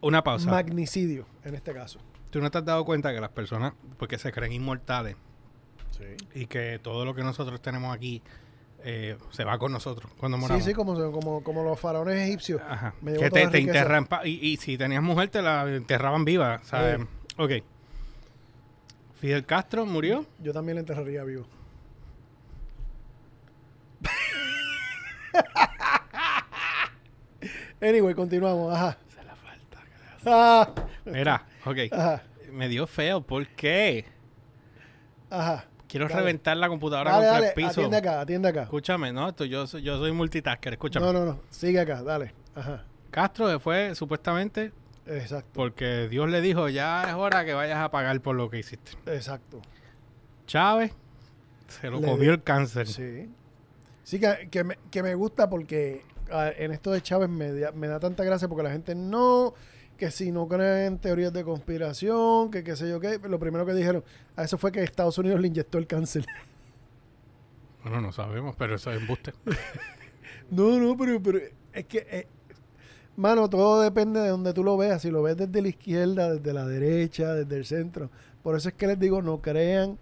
[0.00, 0.50] Una pausa.
[0.50, 1.98] Magnicidio en este caso.
[2.30, 5.16] ¿Tú no te has dado cuenta que las personas, porque se creen inmortales
[5.90, 6.04] Sí.
[6.34, 8.22] y que todo lo que nosotros tenemos aquí
[8.84, 10.64] eh, se va con nosotros cuando Sí, moramos.
[10.64, 12.60] sí, como, se- como, como los faraones egipcios.
[12.68, 12.94] Ajá.
[13.02, 16.60] Me Que te, la te enterran y, y si tenías mujer te la enterraban viva,
[16.64, 16.98] ¿sabes?
[16.98, 17.04] Sí.
[17.38, 17.50] Ok.
[19.20, 20.24] Fidel Castro murió.
[20.38, 21.46] Yo también le enterraría vivo.
[27.80, 28.74] anyway, continuamos.
[28.74, 28.96] Ajá.
[29.14, 29.78] Se la falta.
[30.26, 30.68] Ah,
[31.04, 31.76] Mira, ok.
[31.92, 32.22] Ajá.
[32.52, 33.20] Me dio feo.
[33.20, 34.04] ¿Por qué?
[35.30, 35.64] Ajá.
[35.90, 36.20] Quiero Dale.
[36.20, 37.46] reventar la computadora Dale, contra dale.
[37.48, 37.68] el piso.
[37.70, 38.62] Atiende acá, atiende acá.
[38.62, 41.04] Escúchame, no, esto, yo, soy- yo soy multitasker, escúchame.
[41.06, 41.40] No, no, no.
[41.50, 42.32] Sigue acá, dale.
[42.54, 42.84] Ajá.
[43.10, 44.72] Castro se fue supuestamente
[45.06, 45.50] Exacto.
[45.52, 48.92] porque Dios le dijo, ya es hora que vayas a pagar por lo que hiciste.
[49.06, 49.60] Exacto.
[50.46, 50.92] Chávez
[51.68, 52.86] se lo Le comió el cáncer.
[52.86, 53.28] Sí.
[54.04, 57.88] Sí, que, que, me, que me gusta porque ah, en esto de Chávez me, me
[57.88, 59.54] da tanta gracia porque la gente no,
[60.00, 63.66] que si no creen en teorías de conspiración, que qué sé yo qué, lo primero
[63.66, 64.02] que dijeron,
[64.34, 66.24] a eso fue que Estados Unidos le inyectó el cáncer.
[67.82, 69.32] Bueno, no sabemos, pero eso es embuste.
[70.50, 71.38] No, no, pero, pero
[71.72, 72.26] es que, eh,
[73.16, 75.00] mano, todo depende de donde tú lo veas.
[75.00, 78.10] Si lo ves desde la izquierda, desde la derecha, desde el centro.
[78.42, 79.96] Por eso es que les digo, no crean,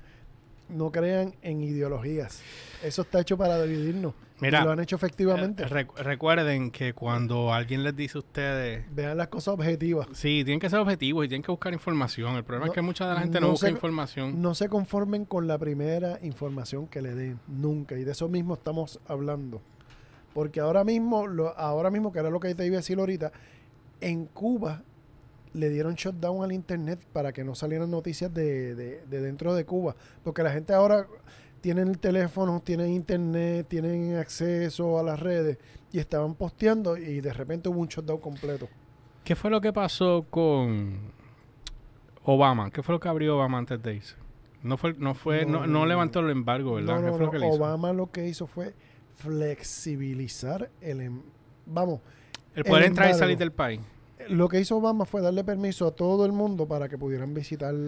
[0.70, 2.40] no crean en ideologías.
[2.82, 4.14] Eso está hecho para dividirnos.
[4.40, 5.64] Mira, y lo han hecho efectivamente.
[5.64, 10.06] Eh, recu- recuerden que cuando alguien les dice a ustedes, Vean las cosas objetivas.
[10.12, 12.36] sí, tienen que ser objetivos y tienen que buscar información.
[12.36, 14.40] El problema No- es que mucha de la gente no, no busca información.
[14.40, 17.96] No se conformen con la primera información que le den, nunca.
[17.98, 19.60] Y de eso mismo estamos hablando.
[20.34, 23.32] Porque ahora mismo, lo, ahora mismo, que era lo que te iba a decir ahorita,
[24.00, 24.82] en Cuba
[25.54, 29.64] le dieron shutdown al internet para que no salieran noticias de, de- de dentro de
[29.64, 29.96] Cuba.
[30.22, 31.06] Porque la gente ahora
[31.60, 35.58] tienen el teléfono, tienen internet, tienen acceso a las redes
[35.92, 38.68] y estaban posteando y de repente hubo un shutdown completo.
[39.24, 41.12] ¿Qué fue lo que pasó con
[42.24, 42.70] Obama?
[42.70, 44.16] ¿Qué fue lo que abrió Obama antes de irse?
[44.62, 46.96] No fue, no fue, no, No, levantó el embargo, ¿verdad?
[46.96, 47.38] No, ¿Qué no, fue lo que?
[47.38, 48.74] Obama lo que hizo fue
[49.14, 51.00] flexibilizar el...
[51.00, 51.22] em-
[51.66, 52.00] Vamos,
[52.54, 53.80] El poder el entrar y salir del país.
[54.28, 57.74] Lo que hizo Obama fue darle permiso a todo el mundo para que pudieran visitar
[57.74, 57.78] Ok,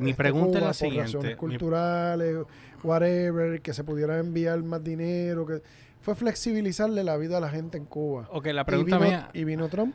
[0.00, 1.02] mi este, pregunta es la por siguiente.
[1.12, 2.36] razones Mi- culturales,
[2.82, 5.62] whatever, que se pudiera enviar más dinero, que
[6.00, 8.28] fue flexibilizarle la vida a la gente en Cuba.
[8.32, 9.30] Ok, la y, pregunta vino, mía...
[9.34, 9.94] y vino Trump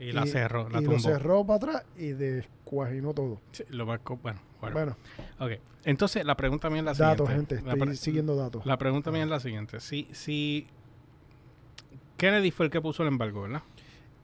[0.00, 0.92] Y la cerró, la y tumbó.
[0.92, 3.40] lo cerró para atrás y descuajinó todo.
[3.52, 4.74] Sí, lo marcó, bueno, bueno.
[4.74, 4.96] Bueno,
[5.40, 7.56] Ok, entonces la pregunta mía es la datos, siguiente.
[7.56, 8.64] gente, La estoy siguiendo datos.
[8.66, 9.80] La pregunta mía es la siguiente.
[9.80, 10.66] Si, si
[12.16, 13.62] Kennedy fue el que puso el embargo, ¿verdad?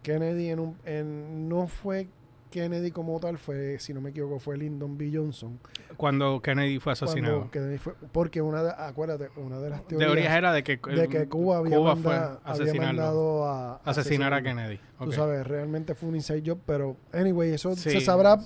[0.05, 2.07] Kennedy en un, en- no fue
[2.51, 5.11] Kennedy como tal, fue, si no me equivoco, fue Lyndon B.
[5.13, 5.59] Johnson.
[5.97, 7.35] Cuando Kennedy fue asesinado.
[7.39, 10.77] Cuando Kennedy fue, porque una de, acuérdate, una de las teorías, Teorías era de que,
[10.77, 12.87] de que Cuba había, Cuba manda- fue había asesinarlo.
[13.03, 14.41] mandado a asesinar a.
[14.43, 14.79] Kennedy.
[14.99, 15.13] Tú Ok.
[15.15, 17.91] sabes, realmente fue un inside job, pero anyway, eso Sí.
[17.91, 18.39] se sabrá,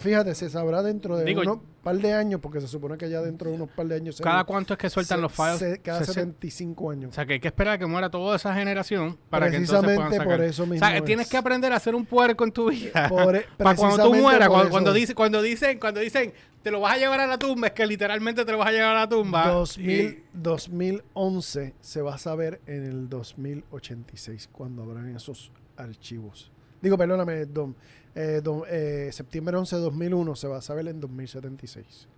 [0.00, 3.20] fíjate, se sabrá dentro de Digo, unos par de años, porque se supone que ya
[3.22, 5.58] dentro de unos par de años se- ¿Cada cuánto es que sueltan se- los files?
[5.58, 7.14] se- cada Se- 75 O años.
[7.14, 10.10] sea, que hay que esperar a que muera toda esa generación para que entonces puedan
[10.12, 10.26] sacar.
[10.26, 10.86] por eso o mismo.
[10.86, 11.30] sea, tienes es.
[11.30, 13.08] que aprender a hacer un puerco en tu vida.
[13.08, 16.32] Por e- para cuando tú mueras, cuando, cuando, dice, cuando dicen, cuando dicen,
[16.62, 18.72] te lo vas a llevar a la tumba, es que literalmente te lo vas a
[18.72, 19.48] llevar a la tumba.
[19.48, 26.50] 2000, 2011 se va a saber en el 2086 cuando abran esos archivos.
[26.82, 27.74] Digo, perdóname, don,
[28.14, 32.08] eh, don- eh, septiembre 11 de 2001 se va a saber en 2076.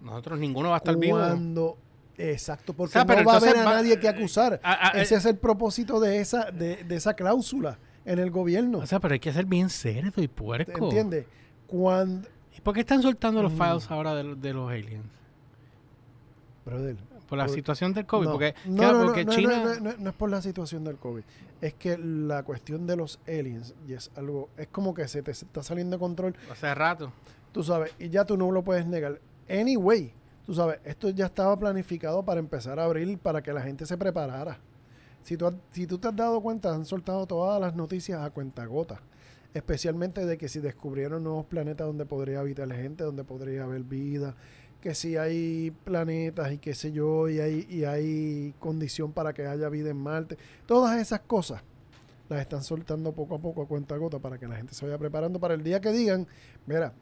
[0.00, 1.16] Y nosotros ninguno va a estar vivo.
[1.18, 1.78] Cuando,
[2.18, 4.60] exacto, porque O sea, pero no va a haber a va- nadie que acusar.
[4.62, 8.78] a- a- Ese es el propósito de esa, de, de esa cláusula en el gobierno.
[8.78, 10.84] O sea, pero hay que ser bien cerdo y puerco.
[10.84, 11.26] ¿Entiendes?
[11.66, 13.56] Cuando, ¿Y por qué están soltando los Mm.
[13.56, 15.04] files ahora de, de los aliens?
[16.64, 16.96] brother,
[17.28, 18.26] Por la Por- situación del COVID.
[18.26, 19.56] No, porque no, claro, no, no, porque no, China.
[19.64, 21.22] no, no, no, no es por la situación del COVID.
[21.60, 25.32] Es que la cuestión de los aliens, y es algo, es como que se te
[25.32, 27.12] está saliendo de control, Hace rato.
[27.52, 29.20] tú sabes, y ya tú no lo puedes negar.
[29.48, 30.12] Anyway,
[30.44, 33.96] tú sabes, esto ya estaba planificado para empezar a abrir, para que la gente se
[33.98, 34.58] preparara.
[35.24, 39.00] Si tú, si tú te has dado cuenta, han soltado todas las noticias a cuentagota.
[39.54, 44.34] Especialmente de que si descubrieron nuevos planetas donde podría habitar gente, donde podría haber vida,
[44.86, 49.44] que si hay planetas y qué sé yo, y hay, y hay condición para que
[49.44, 50.38] haya vida en Marte.
[50.64, 51.60] Todas esas cosas
[52.28, 55.40] las están soltando poco a poco a cuentagota para que la gente se vaya preparando
[55.40, 56.28] para el día que digan,
[56.66, 56.92] mira,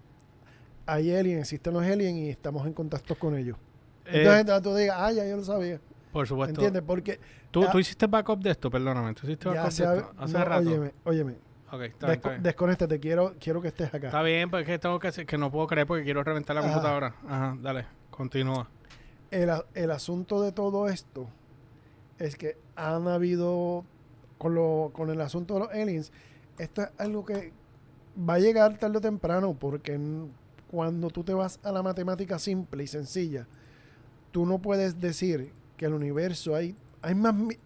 [0.86, 3.58] hay aliens, existen los aliens y estamos en contacto con ellos.
[4.06, 5.78] Eh, Entonces tú digas, ah, ya yo lo sabía.
[6.10, 6.54] por supuesto.
[6.54, 6.82] ¿Entiendes?
[6.86, 7.20] Porque
[7.50, 9.12] ¿Tú, ya- tú hiciste backup de esto, perdóname.
[9.12, 10.12] ¿Tú hiciste backup de esto?
[10.16, 10.68] Hace no, rato.
[10.70, 11.34] Óyeme, óyeme.
[11.74, 12.42] Ok, está, bien, está Desco- bien.
[12.42, 14.06] desconéctate, quiero, quiero que estés acá.
[14.08, 16.54] Está bien, porque es que tengo que hacer, que no puedo creer porque quiero reventar
[16.54, 16.70] la Ajá.
[16.72, 17.14] computadora.
[17.26, 18.68] Ajá, dale, continúa.
[19.30, 21.28] El, a- el asunto de todo esto
[22.18, 23.84] es que han habido,
[24.38, 26.12] con, lo, con el asunto de los aliens,
[26.58, 27.52] esto es algo que
[28.16, 29.98] va a llegar tarde o temprano, porque
[30.70, 33.46] cuando tú te vas a la matemática simple y sencilla,
[34.30, 37.58] tú no puedes decir que que el universo hay, hay más mi-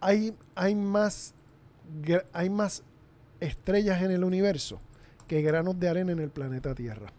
[0.00, 1.34] hay, hay más
[2.02, 2.82] gra- hay más
[3.42, 4.80] estrellas en el universo
[5.26, 7.12] que granos de arena en el planeta Tierra.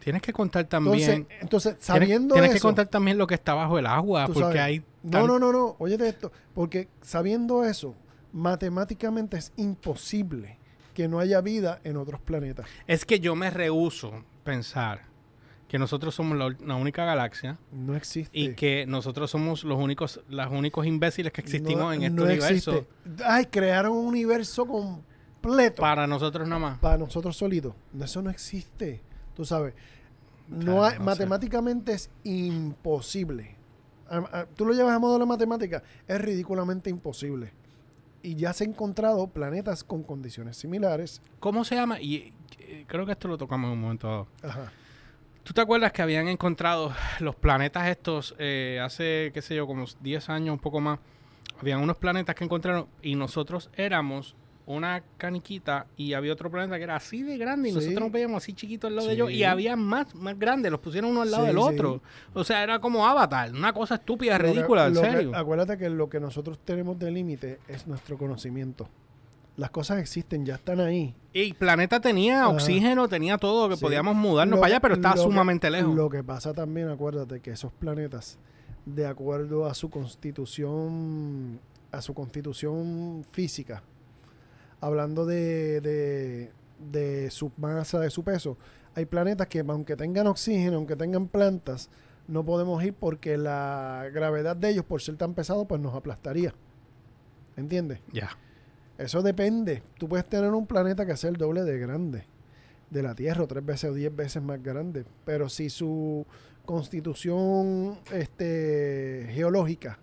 [0.00, 1.26] Tienes que contar también.
[1.40, 4.40] entonces tienes sabiendo tienes que eso, contar también lo que está bajo el agua, porque
[4.40, 4.60] sabes.
[4.60, 4.78] hay.
[5.02, 7.94] no, tan- no, no, no, óyete esto, porque sabiendo eso,
[8.32, 10.58] matemáticamente es imposible
[10.92, 12.66] que no haya vida en otros planetas.
[12.86, 15.02] Es que yo me rehuso pensar
[15.74, 18.30] que nosotros somos la, la única galaxia No existe.
[18.38, 22.22] y que nosotros somos los únicos, los únicos imbéciles que existimos No- en este no
[22.22, 22.86] universo.
[23.24, 26.78] Ay, crearon un universo completo Para nosotros nada más.
[26.78, 27.74] para nosotros solitos.
[28.00, 29.00] Eso no existe.
[29.34, 29.74] Tú sabes.
[30.46, 31.02] No Claro, hay, no sé.
[31.02, 33.56] matemáticamente es imposible.
[34.08, 37.50] A- a- tú lo llevas a modo de matemática, es ridículamente imposible.
[38.22, 41.20] Y ya se han encontrado planetas con condiciones similares.
[41.40, 42.00] ¿Cómo se llama?
[42.00, 44.28] Y eh, creo que esto lo tocamos en un momento dado.
[44.44, 44.72] Ajá.
[45.44, 49.84] ¿Tú te acuerdas que habían encontrado los planetas estos eh, hace, qué sé yo, como
[50.00, 50.98] 10 años, un poco más?
[51.60, 54.34] Habían unos planetas que encontraron y nosotros éramos
[54.66, 57.76] una caniquita y había otro planeta que era así de grande y Sí.
[57.76, 60.80] nosotros nos veíamos así chiquitos al lado de ellos y había más, más grandes, los
[60.80, 62.00] pusieron uno al lado Sí, del otro.
[62.32, 65.36] O sea, era como Avatar, una cosa estúpida, Lo que- ridícula, en que- serio.
[65.36, 68.88] acuérdate que lo que nosotros tenemos de límite es nuestro conocimiento.
[69.56, 71.14] Las cosas existen, ya están ahí.
[71.32, 72.48] Y el planeta tenía Ajá.
[72.48, 73.82] oxígeno, tenía todo, que Sí.
[73.82, 75.94] podíamos mudarnos Lo para allá, pero estaba que- sumamente lejos.
[75.94, 78.38] Lo que pasa también, acuérdate que esos planetas,
[78.84, 81.60] de acuerdo a su constitución,
[81.92, 83.82] a su constitución física,
[84.80, 86.52] hablando de, de,
[86.90, 88.56] de su masa, de su peso,
[88.96, 91.90] hay planetas que aunque tengan oxígeno, aunque tengan plantas,
[92.26, 96.54] no podemos ir porque la gravedad de ellos, por ser tan pesado, pues nos aplastaría.
[97.56, 98.00] ¿Entiendes?
[98.12, 98.30] Ya.
[98.98, 99.82] Eso depende.
[99.98, 102.26] Tú puedes tener un planeta que sea el doble de grande
[102.90, 105.04] de la Tierra, o tres veces o diez veces más grande.
[105.24, 106.24] Pero si su
[106.64, 109.98] constitución este, geológica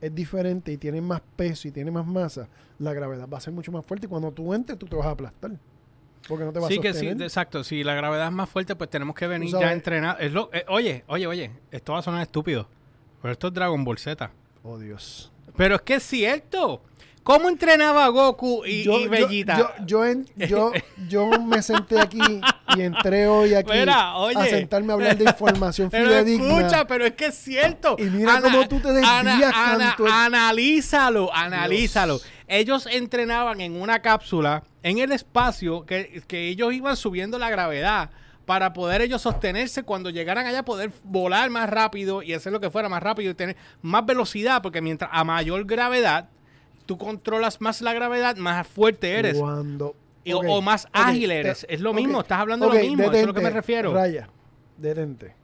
[0.00, 2.48] es diferente y tiene más peso y tiene más masa,
[2.78, 5.06] la gravedad va a ser mucho más fuerte y cuando tú entres tú te vas
[5.06, 5.52] a aplastar.
[6.28, 7.64] Porque no te va Sí, a que sí, exacto.
[7.64, 10.20] Si la gravedad es más fuerte, pues tenemos que venir ya entrenados.
[10.22, 12.68] Eh, oye, oye, oye, esto va a sonar estúpido,
[13.20, 14.30] pero esto es Dragon Ball Z.
[14.62, 15.32] Oh, Dios.
[15.56, 16.82] Pero es que es cierto.
[17.22, 18.82] ¿Cómo entrenaba Goku y?
[18.84, 18.98] Yo,
[19.86, 20.72] yo, en- yo,
[21.08, 22.18] yo me senté aquí
[22.76, 24.38] y entré hoy aquí Mira, oye.
[24.38, 26.58] a sentarme a hablar de información pero fidedigna.
[26.58, 27.96] escucha, pero es que es cierto.
[27.98, 30.06] Y mira cómo tú te desvías tanto.
[30.06, 32.20] analízalo, analízalo.
[32.48, 38.10] Ellos entrenaban en una cápsula en el espacio que, que ellos iban subiendo la gravedad
[38.46, 42.70] para poder ellos sostenerse cuando llegaran allá, poder volar más rápido y hacer lo que
[42.70, 46.28] fuera más rápido y tener más velocidad, porque mientras a mayor gravedad,
[46.90, 49.38] tú controlas más la gravedad, más fuerte eres.
[49.38, 51.64] Cuando, Y- o- más ágil te- eres.
[51.68, 53.94] Es lo mismo, estás hablando ok, lo mismo, eso es lo que me detente, refiero.
[53.94, 54.28] Raya,
[54.76, 55.36] detente.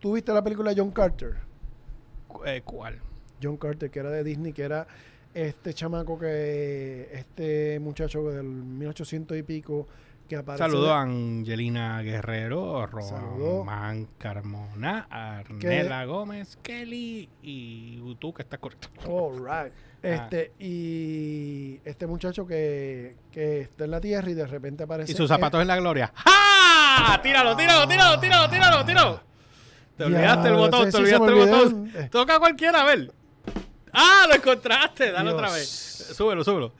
[0.00, 1.36] ¿Tú viste la película John Carter?
[2.46, 2.98] Eh, ¿Cuál?
[3.40, 4.88] John Carter, que era de Disney, que era
[5.34, 9.86] este chamaco que, este muchacho del 1800 y pico,
[10.28, 10.64] que aparece...
[10.64, 12.84] Saludo a Angelina Guerrero.
[12.86, 18.88] Román Carmona, Arnela Gómez, Kelly y tú que estás correcto.
[19.08, 19.72] All right.
[20.14, 25.12] Este, y este muchacho que, que está en la tierra y de repente aparece...
[25.12, 26.12] Y sus zapatos en la gloria.
[26.14, 27.20] ¡Ja!
[27.22, 29.20] Tíralo, tíralo, tíralo, tíralo, tíralo, tíralo.
[29.96, 31.92] Te olvidaste el botón, te olvidaste el botón.
[31.94, 32.08] Eh.
[32.10, 33.12] Toca a cualquiera, a ver.
[33.92, 34.26] ¡Ah!
[34.28, 35.10] Lo encontraste.
[35.12, 35.68] Dale otra vez.
[35.68, 36.72] Súbelo, súbelo.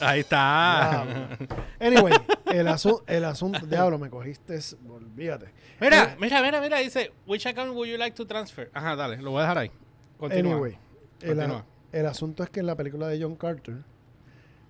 [0.00, 1.02] Ahí está.
[1.80, 2.12] Anyway,
[2.46, 3.64] el, asu- el asunto...
[3.66, 4.58] Diablo, me cogiste...
[4.88, 5.52] Olvídate.
[5.80, 6.78] Mira, Eh, mira, mira, mira.
[6.78, 8.70] Dice, which account would you like to transfer?
[8.74, 9.70] Ajá, dale, lo voy a dejar ahí.
[10.18, 10.52] Continúa.
[10.54, 10.78] Anyway,
[11.24, 11.64] Continúa.
[11.98, 13.76] El asunto es que en la película de John Carter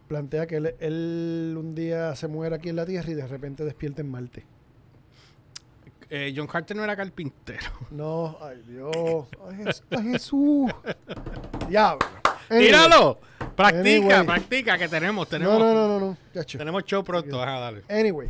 [0.08, 3.64] plantea que él, él un día se muere aquí en la Tierra y de repente
[3.64, 4.44] despierta en Marte.
[6.08, 7.70] Eh, John Carter no era carpintero.
[7.90, 10.70] No, ay Dios, ay, Jes- ay, Jesús.
[11.68, 12.06] Diablo.
[12.48, 13.18] Anyway, ¡Tíralo!
[13.56, 13.80] Practica,
[14.20, 14.26] Anyway.
[14.26, 16.44] practica, que tenemos, tenemos, No, no, no, no, no.
[16.44, 17.42] tenemos show pronto.
[17.42, 17.82] Ajá, dale.
[17.88, 18.28] Anyway,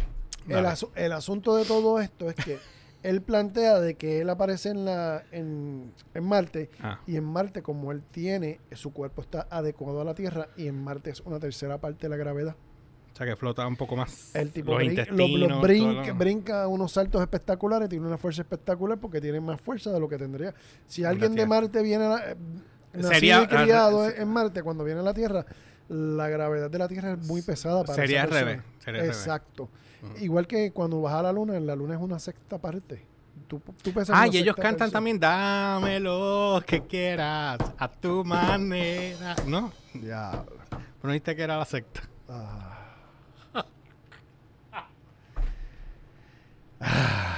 [0.49, 0.69] el, Dale.
[0.69, 2.59] asu- el asunto de todo esto es que
[3.09, 7.01] él plantea de que él aparece en la en, en Marte Ah.
[7.07, 10.83] y en Marte como él tiene su cuerpo está adecuado a la Tierra y en
[10.83, 12.57] Marte es una tercera parte de la gravedad.
[13.13, 14.35] O sea, que flota un poco más.
[14.35, 15.41] El tipo los brin- lo- intestinos.
[15.41, 19.59] lo todo brinca, lo- brinca unos saltos espectaculares, tiene una fuerza espectacular porque tiene más
[19.61, 20.53] fuerza de lo que tendría.
[20.87, 21.47] Si alguien de.
[21.47, 22.37] Marte viene a la, eh,
[22.93, 25.47] nacido Sería- y criado en- en Marte, cuando viene a la Tierra,
[25.89, 29.17] la gravedad de la Tierra es muy pesada para Sería al revés, sería al revés.
[30.03, 30.23] -huh.
[30.25, 33.05] Igual que cuando vas a la luna, la luna es una sexta parte.
[33.49, 34.91] Tú, tú ah, y ellos cantan versión.
[34.91, 39.37] también, dame lo que quieras, a tu manera.
[39.47, 39.73] ¿No?
[40.03, 40.45] Ya.
[41.01, 42.03] Pero viste que era la secta.
[42.29, 42.73] Ah.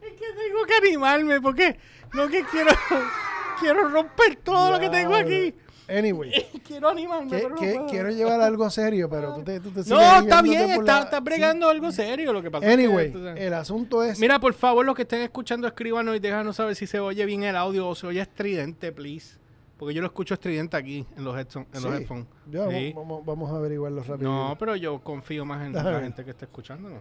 [0.00, 1.78] Es que tengo que animarme porque
[2.12, 2.70] no que quiero
[3.60, 4.70] quiero romper todo ya.
[4.72, 5.54] lo que tengo aquí.
[5.88, 6.32] Anyway,
[6.66, 7.86] quiero animarme, que- pero no que- puedo.
[7.86, 11.16] quiero llevar algo serio, pero tú te, tú te No, está bien, está, la- sí.
[11.22, 12.32] bregando algo serio.
[12.32, 14.18] Lo que pasa que, Anyway, el asunto es.
[14.18, 17.44] Mira, por favor, los que estén escuchando, escríbanos y déjanos saber si se oye bien
[17.44, 19.38] el audio o se oye estridente, please.
[19.78, 21.68] Porque yo lo escucho estridente aquí en los headphones.
[21.74, 21.98] En los Sí.
[22.02, 22.26] headphones.
[22.50, 22.92] Ya, Sí.
[22.96, 24.30] vamos, vamos a averiguarlo rápido.
[24.32, 26.88] No, pero yo confío más en la gente que está escuchando.
[26.88, 27.00] ¿no?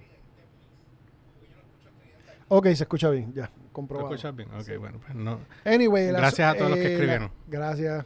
[2.49, 4.13] Ok, se escucha bien, ya, ¿Lo comprobado.
[4.13, 4.49] escuchas bien?
[4.53, 5.39] Ok, bueno, pues no.
[5.63, 7.23] Anyway, Gracias a todos los que eh, escribieron.
[7.23, 8.05] la- gracias.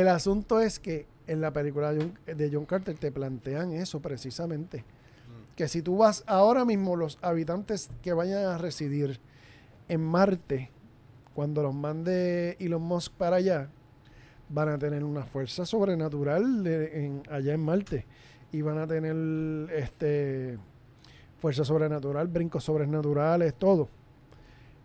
[0.00, 4.00] El asunto es que en la película de John, de John Carter te plantean eso
[4.00, 4.78] precisamente.
[4.80, 5.54] Mm.
[5.56, 9.18] Que si tú vas ahora mismo, los habitantes que vayan a residir
[9.88, 10.70] en Marte,
[11.34, 13.68] cuando los mande Elon Musk para allá,
[14.48, 18.06] van a tener una fuerza sobrenatural de- en- allá en Marte.
[18.52, 19.16] Y van a tener
[19.74, 20.58] este
[21.38, 23.88] fuerza sobrenatural, brincos sobrenaturales, todo.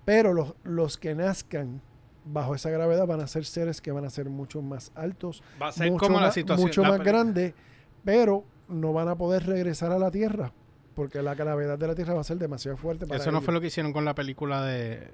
[0.04, 1.80] Pero los, los que nazcan
[2.26, 5.68] bajo esa gravedad van a ser seres que van a ser mucho más altos, Va
[5.70, 6.68] a ser mucho, como la más, situación.
[6.68, 7.54] mucho la más grandes,
[8.04, 10.54] pero no van a poder regresar a la Tierra
[10.96, 13.54] porque la gravedad de la Tierra va a ser demasiado fuerte para Eso no fue
[13.54, 15.10] lo que hicieron con la película de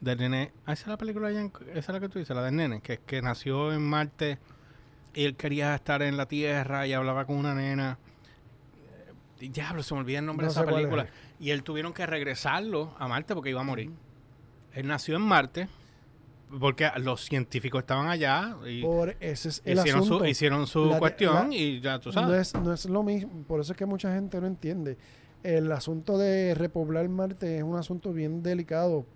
[0.00, 0.52] del nene.
[0.64, 2.80] Ah, esa es la película, en- esa es la que tú dices, la del nene,
[2.80, 4.38] que, que nació en Marte
[5.12, 7.98] y él quería estar en la Tierra y hablaba con una nena.
[9.40, 11.02] Eh, Diablo, se me olvida el nombre No de esa película.
[11.04, 11.10] es.
[11.40, 13.90] Y él tuvieron que regresarlo a Marte porque iba a morir.
[14.72, 15.68] Él nació en Marte
[16.60, 20.18] porque los científicos estaban allá y Por ese es el hicieron asunto.
[20.24, 22.54] su, hicieron su La cuestión la- y ya tú no, sabes.
[22.54, 24.96] es, no es lo mismo, por eso es que mucha gente no entiende.
[25.42, 29.06] El asunto de repoblar Marte es un asunto bien delicado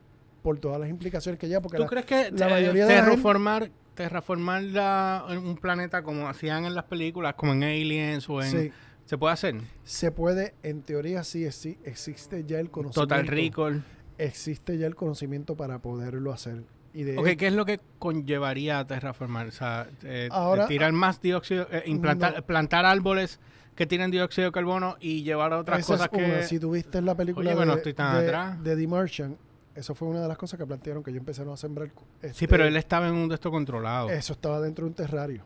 [0.42, 3.10] por todas las implicaciones que ya, porque ¿Tú la- crees que la mayoría de gente-
[3.10, 8.50] terraformar, terraformar la- un planeta como hacían en las películas, como en Aliens o en...
[8.50, 8.72] sí,
[9.04, 9.56] ¿Se puede hacer?
[9.84, 13.00] se puede, en teoría sí, sí, existe ya el conocimiento.
[13.02, 13.82] Total Recall.
[14.18, 16.62] Existe ya el conocimiento para poderlo hacer.
[16.94, 19.46] Y de Ok, ¿qué es lo que conllevaría a terraformar?
[19.46, 22.42] O sea, eh, Ahora- tirar más dióxido, eh, implantar, No.
[22.42, 23.40] plantar árboles
[23.74, 26.36] que tienen dióxido de carbono y llevar a otras Esa cosas es una.
[26.40, 26.42] que...
[26.44, 28.62] Si tuviste la película Oye, bueno, de, estoy tan de- atrás.
[28.62, 29.38] de The Martian,
[29.74, 31.88] eso fue una de las cosas que plantearon que ellos empezaron a sembrar.
[31.88, 34.10] Sí, este, pero él estaba en un de estos controlado.
[34.10, 35.42] Eso estaba dentro de un terrario.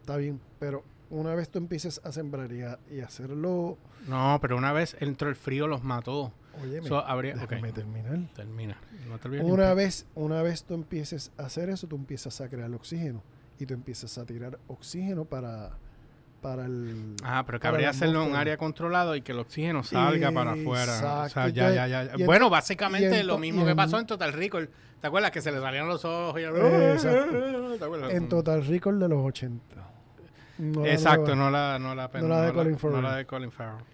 [0.00, 3.78] Está bien, pero una vez tú empieces a sembrar y, a- y hacerlo...
[4.06, 6.32] No, pero una vez entró el frío los mató.
[6.62, 7.34] Oye, Eso habría...
[7.34, 8.18] terminar.
[8.34, 8.76] termina.
[9.08, 12.72] No te Una vez, una vez tú empieces a hacer eso, tú empiezas a crear
[12.72, 13.22] oxígeno
[13.58, 15.70] y tú empiezas a tirar oxígeno para,
[16.40, 17.14] para el...
[17.22, 20.52] Ah, pero cabría la hacerlo en un área controlado y que el oxígeno salga para
[20.52, 20.96] afuera.
[20.96, 21.48] O sea, Exacto.
[21.50, 22.10] ya, ya, ya.
[22.16, 24.68] Y en- bueno, básicamente en lo mismo que pasó en Total Recall.
[25.00, 26.38] ¿Te acuerdas que se le salían los ojos?
[26.40, 26.44] Y...
[26.44, 27.76] Exacto.
[27.78, 28.12] ¿Te acuerdas?
[28.12, 29.86] En Total Recall de los 80.
[30.58, 31.36] No la Exacto, nueva.
[31.36, 33.02] no la, no la, No la de Colin No Farrell.
[33.02, 33.84] la de Colin Farrell.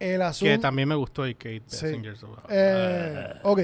[0.00, 0.60] El Que asunto...
[0.60, 1.86] también me gustó y Kate Sí.
[1.86, 2.16] Basinger.
[2.16, 3.60] so- Eh, ok.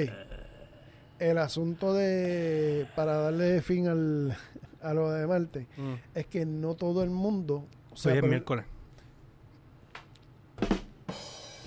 [1.19, 2.87] El asunto de...
[2.97, 4.37] Para darle fin al,
[4.83, 5.95] a lo de Marte, Mm.
[6.15, 7.67] es que no todo el mundo...
[7.93, 8.65] O sea, Hoy es por- miércoles.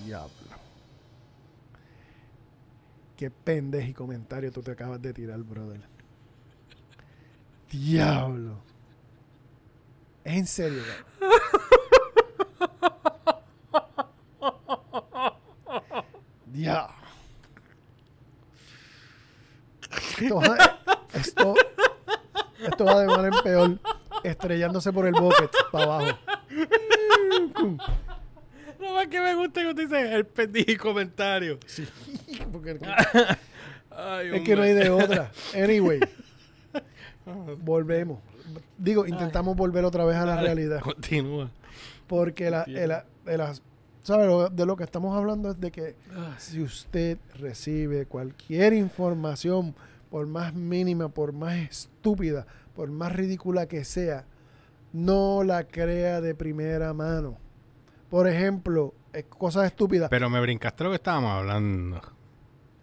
[0.04, 0.28] Diablo.
[3.16, 5.80] Qué pendejo y comentario tú te acabas de tirar, brother.
[7.70, 8.58] Diablo.
[10.24, 11.17] Es en serio, cabrón.
[16.58, 16.94] Diablo.
[20.20, 20.56] Esto va,
[21.14, 21.54] esto,
[22.66, 23.78] esto va de mal en peor,
[24.24, 26.18] estrellándose por el bucket para abajo.
[28.80, 31.58] Lo más que me gusta que tú dices el pendijo comentario.
[31.66, 31.86] Sí,
[32.52, 32.86] porque es que-
[33.90, 35.30] Ay, Es que no hay de otra.
[35.54, 36.00] Anyway.
[37.58, 38.20] Volvemos.
[38.76, 40.80] Digo, intentamos volver otra vez a la realidad.
[40.80, 41.50] Continúa.
[42.06, 42.92] Porque la, el-
[43.26, 43.62] el- las-
[44.08, 44.48] ¿sabe?
[44.50, 45.94] De lo que estamos hablando es de que
[46.38, 49.74] si usted recibe cualquier información,
[50.10, 54.24] por más mínima, por más estúpida, por más ridícula que sea,
[54.94, 57.36] no la crea de primera mano.
[58.08, 58.94] Por ejemplo,
[59.28, 60.08] cosas estúpidas.
[60.08, 62.00] Pero me brincaste lo que estábamos hablando.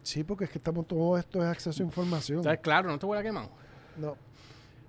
[0.03, 2.43] Sí, porque es que estamos todo esto es acceso a información.
[2.43, 2.59] ¿Sabes?
[2.59, 3.49] Claro, no te voy a quemar.
[3.97, 4.15] No.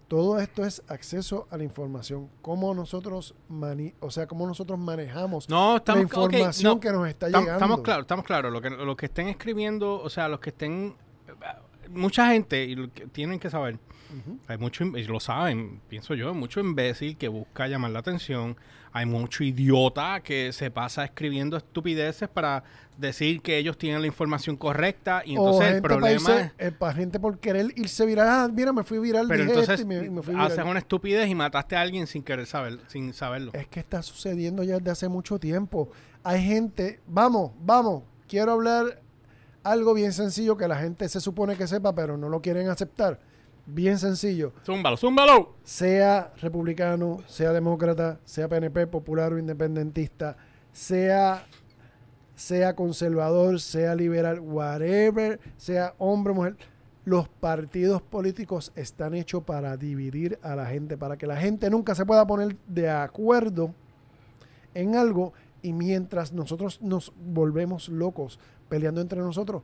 [0.08, 2.30] Todo esto es acceso a la información.
[2.40, 7.08] Cómo nosotros mani o sea, cómo nosotros manejamos No, estamos la información no, que nos
[7.08, 7.52] está llegando.
[7.52, 8.52] Estamos claros, estamos claros.
[8.52, 10.94] Lo que, lo que estén escribiendo, o sea, los que estén.
[11.90, 13.78] Mucha gente, y lo que tienen que saber,
[14.48, 18.56] hay mucho, y lo saben, pienso yo, hay mucho imbécil que busca llamar la atención.
[18.92, 22.64] Hay mucho idiota que se pasa escribiendo estupideces para
[22.96, 25.20] decir que ellos tienen la información correcta.
[25.22, 26.46] Y entonces el problema para, es.
[26.46, 28.26] irse- eh, para gente por querer irse viral.
[28.26, 29.26] Ah, mira, me fui viral.
[29.28, 30.50] Pero dije entonces esto y me, me fui viral.
[30.50, 33.50] haces una estupidez y mataste a alguien sin querer saber, sin saberlo.
[33.52, 35.90] Es que está sucediendo ya desde hace mucho tiempo.
[36.24, 39.02] Hay gente, vamos, vamos, quiero hablar
[39.70, 43.18] algo bien sencillo que la gente se supone que sepa, pero no lo quieren aceptar.
[43.66, 44.52] Bien sencillo.
[44.64, 45.54] Zúmbalo, zúmbalo.
[45.64, 50.36] Sea republicano, sea demócrata, sea PNP, popular o independentista,
[50.72, 51.46] sea,
[52.36, 56.56] sea conservador, sea liberal, whatever, sea hombre o mujer.
[57.04, 61.94] Los partidos políticos están hechos para dividir a la gente, para que la gente nunca
[61.94, 63.74] se pueda poner de acuerdo
[64.74, 68.38] en algo y mientras nosotros nos volvemos locos
[68.68, 69.62] peleando entre nosotros,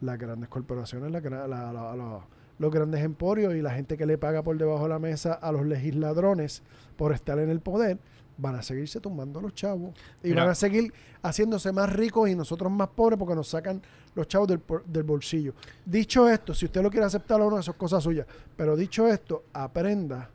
[0.00, 2.20] las grandes corporaciones, la, la, la,
[2.58, 5.50] los grandes emporios y la gente que le paga por debajo de la mesa a
[5.50, 6.62] los legisladrones
[6.96, 7.98] por estar en el poder,
[8.36, 9.94] van a seguirse tumbando los chavos.
[10.22, 13.82] Y van a seguir haciéndose más ricos y nosotros más pobres porque nos sacan
[14.14, 15.54] los chavos del, del, bolsillo.
[15.84, 18.26] Dicho esto, si usted lo quiere aceptar o no, eso es cosa suya,
[18.56, 20.30] pero dicho esto, aprenda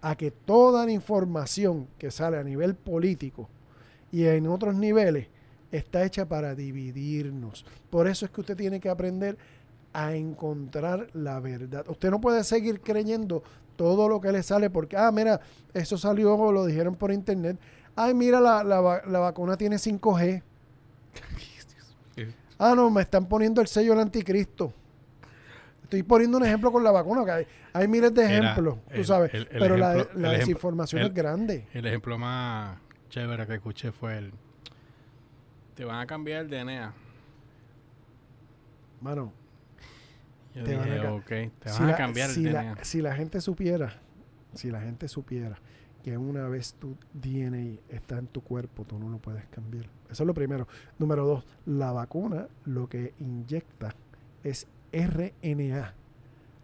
[0.00, 3.48] a que toda la información que sale a nivel político
[4.12, 5.28] y en otros niveles
[5.70, 7.64] está hecha para dividirnos.
[7.90, 9.36] Por eso es que usted tiene que aprender
[9.92, 11.84] a encontrar la verdad.
[11.88, 13.42] Usted no puede seguir creyendo
[13.76, 15.40] todo lo que le sale porque, ah, mira,
[15.72, 17.58] eso salió, lo dijeron por internet.
[17.94, 20.42] Ay, mira, la, la, vacuna tiene 5G.
[22.58, 24.72] ah, no, me están poniendo el sello del anticristo.
[25.82, 29.76] Estoy poniendo un ejemplo con la vacuna, que hay, miles de ejemplos, tú sabes, pero
[29.76, 29.94] la,
[30.30, 31.68] desinformación es grande.
[31.72, 32.76] El ejemplo más
[33.08, 34.32] chévere que escuché fue el...
[35.76, 36.92] Te van a cambiar el DNA.
[39.02, 39.30] Mano,
[40.54, 40.90] te van
[41.90, 44.00] a, cambiar si La, si la gente supiera,
[44.54, 45.58] si la gente supiera
[46.02, 49.84] que una vez tu DNA está en tu cuerpo, tú no lo puedes cambiar.
[50.10, 50.66] Eso es lo primero.
[50.98, 53.94] Número dos, la vacuna lo que inyecta
[54.44, 55.92] es RNA,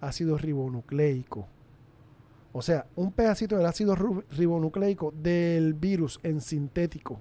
[0.01, 1.47] ácido ribonucleico.
[2.55, 7.21] O sea, un pedacito del ácido ribonucleico del virus en sintético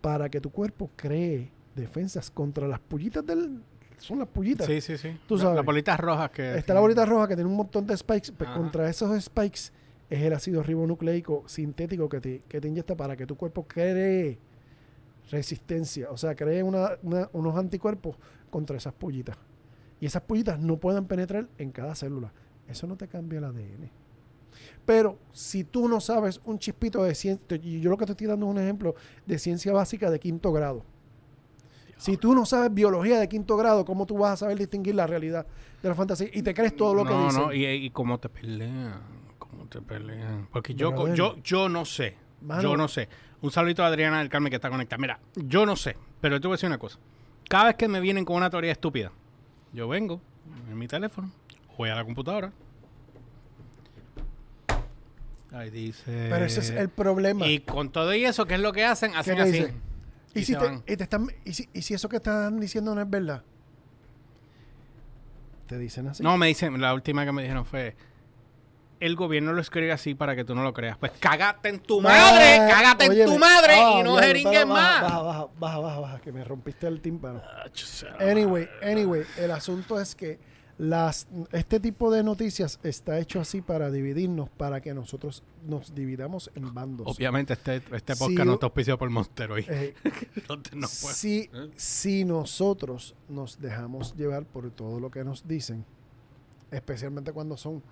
[0.00, 3.60] para que tu cuerpo cree defensas contra las pullitas del,
[3.98, 4.66] son las pullitas.
[4.66, 5.18] Sí, sí, sí.
[5.26, 5.56] Tú sabes.
[5.56, 6.56] Las bolitas rojas que...
[6.56, 8.32] Está la bolita roja que tiene un montón de spikes.
[8.32, 9.72] Pues contra esos spikes
[10.10, 14.38] es el ácido ribonucleico sintético que te, que te inyecta para que tu cuerpo cree
[15.30, 16.10] resistencia.
[16.10, 18.16] O sea, cree unos anticuerpos
[18.50, 19.36] contra esas pullitas.
[20.00, 22.32] Y esas pullitas no pueden penetrar en cada célula.
[22.68, 23.90] Eso no te cambia el ADN.
[24.84, 28.46] Pero si tú no sabes un chispito de ciencia, yo lo que te estoy dando
[28.46, 28.94] es un ejemplo
[29.26, 30.84] de ciencia básica de quinto grado
[31.98, 35.06] si tú no sabes biología de quinto grado, ¿cómo tú vas a saber distinguir la
[35.06, 35.46] realidad
[35.82, 36.28] de la fantasía?
[36.32, 37.42] Y te crees todo lo que dicen.
[37.42, 39.00] No, y, y cómo te pelean.
[39.38, 40.48] Cómo te pelean.
[40.50, 42.16] Porque yo, yo, yo no sé.
[42.62, 43.08] yo no sé.
[43.40, 45.00] Un saludito a Adriana del Carmen que está conectada.
[45.00, 45.96] Mira, yo no sé.
[46.20, 46.98] Pero te voy a decir una cosa.
[47.48, 49.10] Cada vez que me vienen con una teoría estúpida,
[49.72, 50.20] yo vengo
[50.70, 51.30] en mi teléfono,
[51.76, 52.52] voy a la computadora.
[55.52, 56.28] Ahí dice.
[56.30, 57.46] Pero ese es el problema.
[57.46, 59.14] Y con todo y eso, ¿qué es lo que hacen?
[59.16, 59.66] Hacen así.
[60.34, 63.42] ¿Y, si, están, y, si, eso que están diciendo no es verdad?
[65.66, 66.22] ¿Te dicen así?
[66.22, 67.96] No, me dicen, la última que me dijeron fue,
[69.00, 70.96] el gobierno lo escribe así para que tú no lo creas.
[70.98, 75.02] Pues cágate en tu madre, cágate en tu madre y no jeringues más.
[75.02, 77.42] Baja, baja, baja, baja, baja, que me rompiste el tímpano.
[78.20, 80.38] Anyway, anyway, el asunto es que
[80.78, 86.52] las, este tipo de noticias está hecho así para dividirnos, para que nosotros nos dividamos
[86.54, 87.06] en bandos.
[87.08, 89.94] Obviamente este, este podcast no está auspiciado por Monster eh,
[90.88, 91.70] si, ¿Eh?
[91.74, 95.84] si nosotros nos dejamos llevar por todo lo que nos dicen,
[96.70, 97.82] especialmente cuando son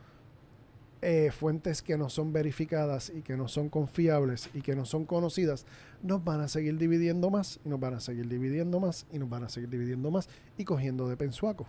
[1.02, 5.06] eh, fuentes que no son verificadas y que no son confiables y que no son
[5.06, 5.66] conocidas,
[6.04, 9.28] nos van a seguir dividiendo más y nos van a seguir dividiendo más y nos
[9.28, 11.66] van a seguir dividiendo más y cogiendo de pensuaco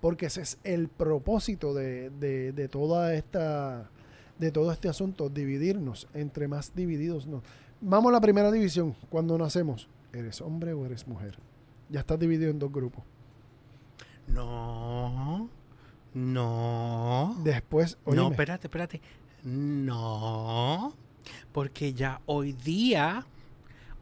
[0.00, 3.90] porque ese es el propósito de, de, toda esta
[4.38, 7.42] de todo este asunto, dividirnos, entre más divididos nos.
[7.82, 11.38] Vamos a la primera división, cuando nacemos, ¿eres hombre o eres mujer?
[11.88, 13.04] Ya estás dividido en dos grupos.
[14.28, 15.48] No,
[16.14, 17.36] no.
[17.42, 19.00] Después, No, espérate, espérate.
[19.42, 20.94] No,
[21.52, 23.26] porque ya hoy día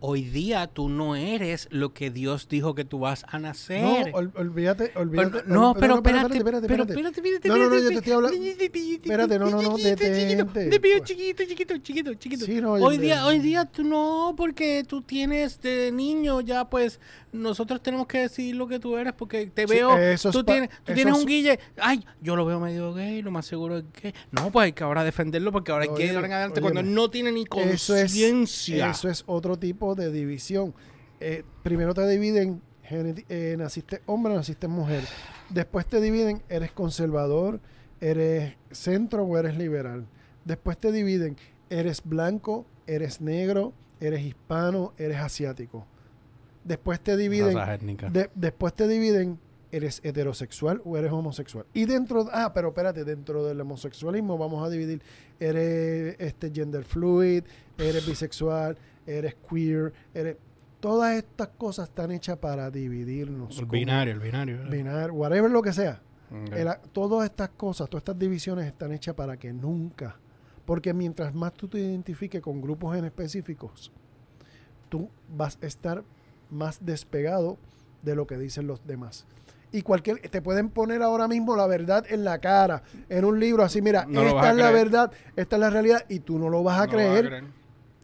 [0.00, 3.82] hoy día tú no eres lo que Dios dijo que tú vas a nacer.
[3.82, 5.42] No, olvídate, olvídate.
[5.46, 8.36] no, pero espérate, espérate, espérate, espérate, espérate, No, no, no, yo te estoy hablando.
[8.36, 10.68] Espérate, no, no, no, detente.
[10.68, 12.44] De pío chiquito, chiquito, chiquito, chiquito.
[12.44, 17.00] Sí, no, hoy día, hoy día tú no, porque tú tienes de niño ya pues
[17.32, 19.90] nosotros tenemos que decir lo que tú eres porque te veo,
[20.32, 23.78] tú tienes, tú tienes un guille, ay, yo lo veo medio gay, lo más seguro
[23.78, 26.60] es que no, pues hay que ahora defenderlo porque ahora hay que ir en adelante
[26.60, 28.90] cuando no tiene ni conciencia.
[28.90, 30.74] Eso es otro tipo de división.
[31.20, 35.02] Eh, primero te dividen, eh, naciste hombre, naciste mujer.
[35.50, 37.60] Después te dividen, eres conservador,
[38.00, 40.06] eres centro o eres liberal.
[40.44, 41.36] Después te dividen,
[41.70, 45.86] eres blanco, eres negro, eres hispano, eres asiático
[46.64, 47.54] después te dividen,
[48.10, 49.38] de- después te dividen,
[49.72, 51.64] eres heterosexual o eres homosexual.
[51.72, 55.00] Y dentro, ah, pero espérate, dentro del homosexualismo vamos a dividir,
[55.40, 57.44] eres este gender fluid,
[57.78, 58.76] eres bisexual,
[59.16, 60.36] eres queer, eres
[60.80, 63.58] todas estas cosas están hechas para dividirnos.
[63.58, 64.58] el binario, el binario.
[64.58, 64.70] ¿verdad?
[64.70, 66.00] binar- whatever lo que sea.
[66.52, 70.16] El- todas estas cosas, todas estas divisiones están hechas para que nunca,
[70.66, 73.90] porque mientras más tú te identifiques con grupos en específicos,
[74.90, 76.04] tú vas a estar
[76.50, 77.56] más despegado
[78.02, 79.26] de lo que dicen los demás.
[79.72, 83.62] Y cualquier, te pueden poner ahora mismo la verdad en la cara, en un libro
[83.64, 86.62] así, mira, No esta es la verdad, esta es la realidad, y tú no lo
[86.62, 87.44] vas a No lo vas a creer.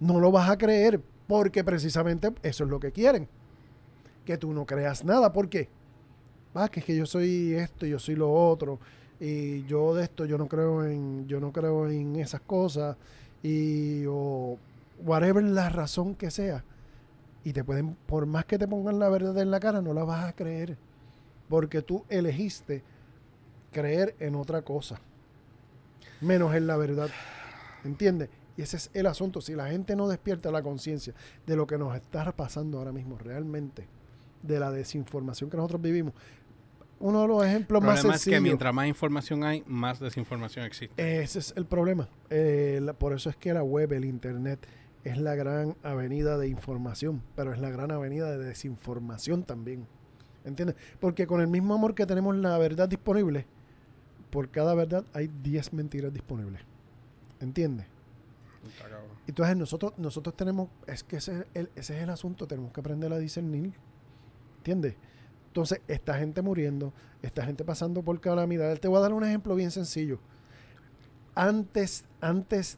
[0.05, 3.26] No lo vas a creer, porque precisamente eso es lo que quieren.
[4.24, 5.32] Que tú no creas nada.
[5.32, 5.68] ¿Por qué?
[6.55, 8.78] Ah, que es que yo soy esto, yo soy lo otro.
[9.18, 12.96] Y yo de esto, yo no creo en, yo no creo en esas cosas.
[13.42, 14.59] Y o
[15.02, 16.64] whatever la razón que sea.
[17.42, 20.05] Y te pueden, por más que te pongan la verdad en la cara, no la
[20.05, 20.76] vas a creer.
[21.48, 22.82] Porque tú elegiste
[23.72, 25.00] creer en otra cosa.
[26.20, 27.09] Menos en la verdad.
[27.84, 28.30] ¿Entiendes?
[28.57, 29.40] Y ese es el asunto.
[29.40, 31.12] Si la gente no despierta la conciencia
[31.46, 33.86] de lo que nos está pasando ahora mismo realmente,
[34.42, 36.14] de la desinformación que nosotros vivimos,
[37.00, 38.42] uno de los ejemplos El más problema es que sencillos.
[38.42, 41.22] mientras más información hay, más desinformación existe.
[41.22, 42.09] Ese es el problema.
[42.30, 44.64] Eh, la- por eso es que la web, el internet,
[45.02, 49.86] es la gran avenida de información, pero es la gran avenida de desinformación también.
[50.44, 50.76] ¿Entiendes?
[51.00, 53.46] Porque con el mismo amor que tenemos la verdad disponible,
[54.30, 56.62] por cada verdad hay 10 mentiras disponibles.
[57.40, 57.86] ¿Entiendes?
[59.26, 62.80] Entonces nosotros, nosotros tenemos, es que ese es, el, ese es el asunto, tenemos que
[62.80, 63.72] aprender a discernir.
[64.58, 64.96] ¿Entiendes?
[65.54, 66.92] Entonces, esta gente muriendo,
[67.22, 68.80] esta gente pasando por calamidades.
[68.80, 70.18] Te voy a dar un ejemplo bien sencillo.
[71.34, 72.76] Antes, antes,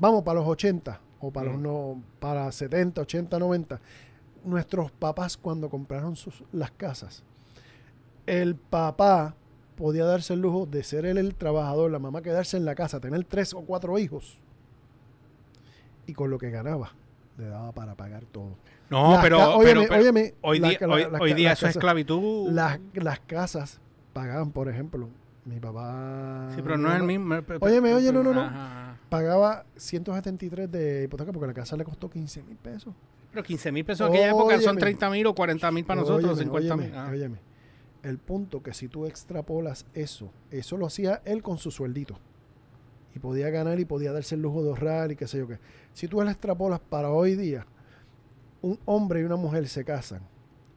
[0.00, 3.80] vamos para los 80 o para los no, para 70, 80, 90.
[4.44, 7.22] Nuestros papás cuando compraron sus, las casas,
[8.26, 9.36] el papá
[9.76, 12.98] podía darse el lujo de ser él el trabajador, la mamá quedarse en la casa,
[12.98, 14.40] tener tres o cuatro hijos.
[16.08, 16.92] Y con lo que ganaba,
[17.36, 18.56] le daba para pagar todo.
[18.90, 21.48] No, Las pero, ca- pero- óyeme, pero óyeme, hoy día, la- hoy, las hoy día
[21.50, 22.50] las eso es casas- esclavitud.
[22.50, 23.80] Las, las casas
[24.12, 25.08] pagaban, por ejemplo,
[25.44, 26.48] mi papá...
[26.54, 27.36] sí, pero no es el mismo.
[27.60, 28.40] Óyeme, oye, no, no, no.
[28.40, 28.98] Ajá.
[29.08, 32.92] Pagaba 173 de hipoteca porque la casa le costó 15 mil pesos.
[33.30, 34.80] Pero 15 mil pesos en aquella época son Óyeme.
[34.80, 36.86] 30 mil o 40 mil para nosotros, Óyeme, 50 mil.
[36.86, 37.08] óyeme, Ah.
[37.10, 37.38] óyeme.
[38.02, 42.18] El punto que si tú extrapolas eso, eso lo hacía él con su sueldito.
[43.14, 45.58] Y podía ganar y podía darse el lujo de ahorrar y qué sé yo qué.
[45.92, 47.66] Si tú lo extrapolas para hoy día,
[48.62, 50.22] un hombre y una mujer se casan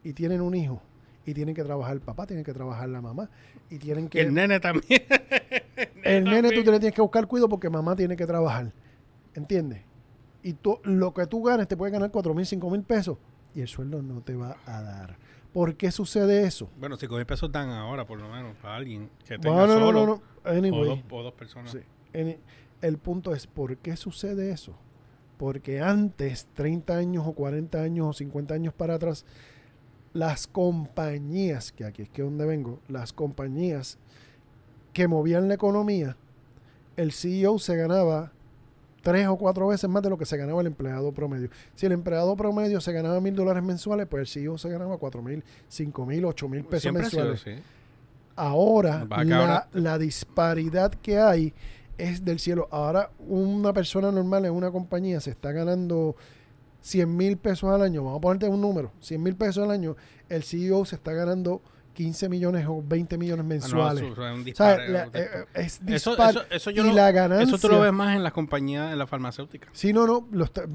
[0.02, 0.82] y tienen un hijo
[1.24, 3.30] y tienen que trabajar el papá, tienen que trabajar la mamá
[3.70, 4.20] y tienen que...
[4.20, 5.02] El nene también.
[6.02, 6.64] El nene tú también.
[6.64, 8.72] te le tienes que buscar cuido porque mamá tiene que trabajar.
[9.34, 9.82] ¿Entiendes?
[10.42, 13.18] Y tú, lo que tú ganes te puede ganar 4 mil, 5 mil pesos
[13.54, 15.16] y el sueldo no te va a dar.
[15.52, 16.68] ¿Por qué sucede eso?
[16.78, 19.74] Bueno, 5 mil pesos dan ahora, por lo menos, para alguien que tenga No, no,
[19.74, 20.12] no, solo no, no.
[20.44, 21.70] O, Anyway, dos, o dos personas.
[21.70, 21.78] sí.
[22.12, 24.74] El punto es, ¿por qué sucede eso?
[25.38, 29.24] Porque antes, 30 años o 40 años o 50 años para atrás,
[30.12, 33.98] las compañías, que aquí es que donde vengo, las compañías
[34.92, 36.16] que movían la economía,
[36.96, 38.32] el CEO se ganaba
[39.00, 41.48] tres o cuatro veces más de lo que se ganaba el empleado promedio.
[41.74, 45.22] Si el empleado promedio se ganaba mil dólares mensuales, pues el CEO se ganaba cuatro
[45.22, 47.40] mil, cinco mil, ocho mil pesos Siempre ha sido mensuales.
[49.06, 49.06] la,
[49.40, 51.52] ahora- la disparidad que hay
[52.02, 52.68] es del cielo.
[52.70, 56.16] Ahora, una persona normal en una compañía se está ganando
[56.80, 58.02] 100 mil pesos al año.
[58.02, 59.96] Vamos a ponerte un número: 100 mil pesos al año.
[60.28, 61.62] El CEO se está ganando
[61.92, 64.02] 15 millones o 20 millones Ah, no, mensuales.
[64.04, 66.30] eso- es un O sea, dispare, la- eh, es dispar.
[66.30, 67.44] eso, eso yo y lo- la ganancia.
[67.46, 69.70] eso tú lo ves más en las compañías, en las farmacéuticas.
[69.72, 70.26] Sí, no, no,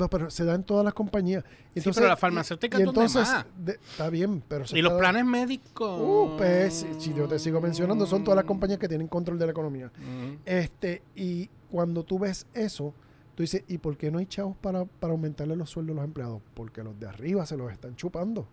[0.10, 1.44] pero se da en todas las compañías.
[1.76, 5.26] Sí, pero las farmacéuticas y ¿dónde entonces, de- está bien, pero se Y los planes
[5.26, 6.00] médicos.
[6.02, 9.46] Uh, pues, si yo te sigo mencionando, son todas las compañías que tienen control de
[9.46, 9.92] la economía.
[9.98, 10.38] Ujú.
[10.46, 12.94] Este, y cuando tú ves eso,
[13.36, 16.06] tú dices, ¿y por qué no hay chavos para, para aumentarle los sueldos a los
[16.06, 16.42] empleados?
[16.54, 18.48] Porque los de arriba se los están chupando.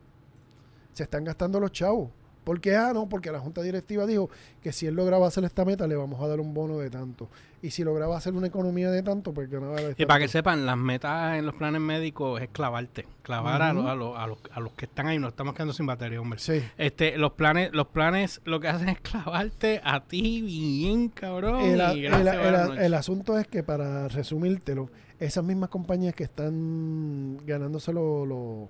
[0.93, 2.11] Se están gastando los chavos.
[2.45, 2.77] ¿Por qué?
[2.77, 4.29] Ah, no, porque la junta directiva dijo
[4.63, 7.29] que si él lograba hacer esta meta, le vamos a dar un bono de tanto.
[7.63, 10.67] Y si lograba hacer una economía de tanto, pues ganaba de Y para que sepan,
[10.67, 13.07] las metas en los planes médicos es clavarte.
[13.23, 15.19] Clavar a, los, a, los, a, los, a los que están ahí.
[15.19, 16.39] Nos estamos quedando sin batería, hombre.
[16.39, 16.63] Sí.
[16.77, 21.63] Este, los planes, los planes lo que hacen es clavarte a ti bien, cabrón.
[21.63, 27.93] El, a- y el- asunto es que, para resumírtelo, esas mismas compañías que están ganándose
[27.95, 28.29] los...
[28.29, 28.69] los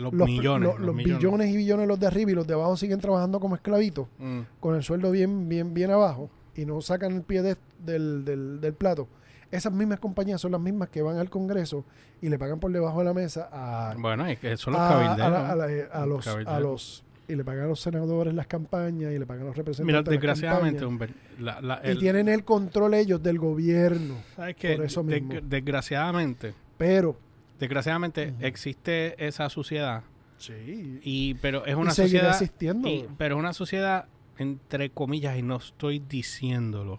[0.00, 0.68] los, los, millones.
[0.70, 3.54] los- los billones y billones los de arriba y los de abajo siguen trabajando como
[3.54, 4.40] esclavitos Mm.
[4.60, 8.60] con el sueldo bien bien bien abajo y no sacan el pie de- del, del-
[8.60, 9.08] del plato
[9.50, 11.84] esas mismas compañías son las mismas que van al Congreso
[12.20, 14.88] y le pagan por debajo de la mesa a, Bueno, es que son los a-
[14.88, 15.30] a cabilderos.
[15.32, 18.46] la- a la- eh, a los, a los y le pagan a los senadores las
[18.46, 20.84] campañas y le pagan a los representantes Mira, desgraciadamente,
[21.84, 24.76] y tienen el control ellos del gobierno ¿sabes qué?
[24.76, 25.34] por eso mismo.
[25.42, 27.16] desgraciadamente, pero
[27.58, 30.02] desgraciadamente existe esa suciedad
[30.38, 34.06] sí y pero es una y sociedad existiendo y- pero es una sociedad
[34.38, 36.98] entre comillas y no estoy diciéndolo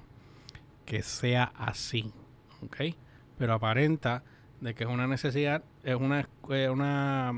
[0.86, 2.12] que sea así,
[2.64, 2.96] ¿ok?
[3.38, 4.24] Pero aparenta
[4.62, 7.34] de que es una necesidad, es una, eh, una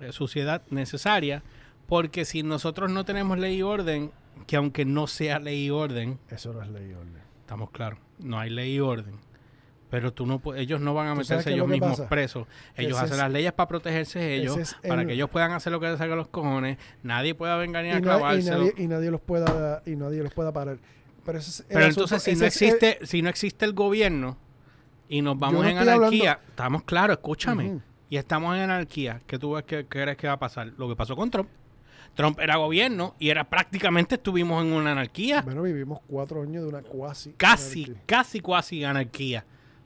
[0.00, 1.42] eh, sociedad necesaria
[1.88, 4.12] porque si nosotros no tenemos ley y orden,
[4.46, 7.22] que aunque no sea ley y orden, eso no es ley y orden.
[7.40, 9.16] Estamos claros, no hay ley y orden.
[9.90, 12.08] Pero tú no ellos no van a ¿Tú sabes meterse ellos mismos pasa?
[12.08, 12.46] presos.
[12.76, 15.50] Ellos Ese hacen es- las leyes para protegerse ellos, es para el- que ellos puedan
[15.52, 16.78] hacer lo que les salga a los cojones.
[17.02, 18.58] Nadie pueda venir a y, clavárselo.
[18.58, 20.78] nadie, y nadie los pueda y nadie los pueda parar
[21.24, 24.38] pero, es asunto- entonces si no es el- existe, si no existe el gobierno
[25.08, 27.80] y nos vamos no en anarquía, estamos claros, escúchame.
[28.08, 30.72] Y estamos en anarquía, ¿qué tú ves que que crees que va a pasar?
[30.78, 31.48] Lo que pasó con Trump.
[32.14, 35.42] Trump era gobierno y era prácticamente estuvimos en una anarquía.
[35.42, 38.02] bueno vivimos cuatro años de una cuasi casi, anarquía.
[38.06, 39.44] casi, casi anarquía.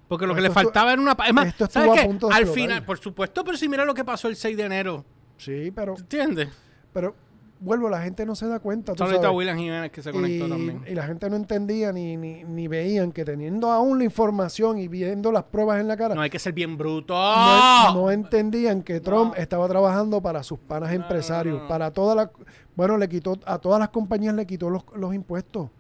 [0.08, 1.16] Porque lo que Esto le faltaba era una...
[1.26, 2.06] Es más, esto ¿sabes qué?
[2.06, 2.62] punto de Al explotar.
[2.68, 5.04] final, por supuesto, pero si mira lo que pasó el 6 de enero,
[5.38, 6.48] sí pero ¿entiendes?
[6.92, 7.14] pero
[7.60, 9.36] vuelvo la gente no se da cuenta tú Saludito a sabes.
[9.38, 10.82] William Jiménez que se conectó y, también.
[10.86, 14.88] y la gente no entendía ni, ni, ni veían que teniendo aún la información y
[14.88, 17.14] viendo las pruebas en la cara, No hay que ser bien bruto.
[17.14, 22.28] no, no entendían que Trump estaba trabajando para sus panas No, empresarios, para todas las...
[22.76, 25.70] Bueno, le quitó a todas las compañías le quitó los, los impuestos.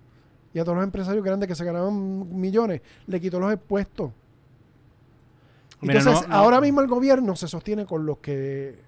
[0.54, 4.12] Y a todos los empresarios grandes que se ganaban millones, le quitó los impuestos.
[5.80, 8.78] Mira, Entonces, no- no- ahora mismo el gobierno se sostiene con los que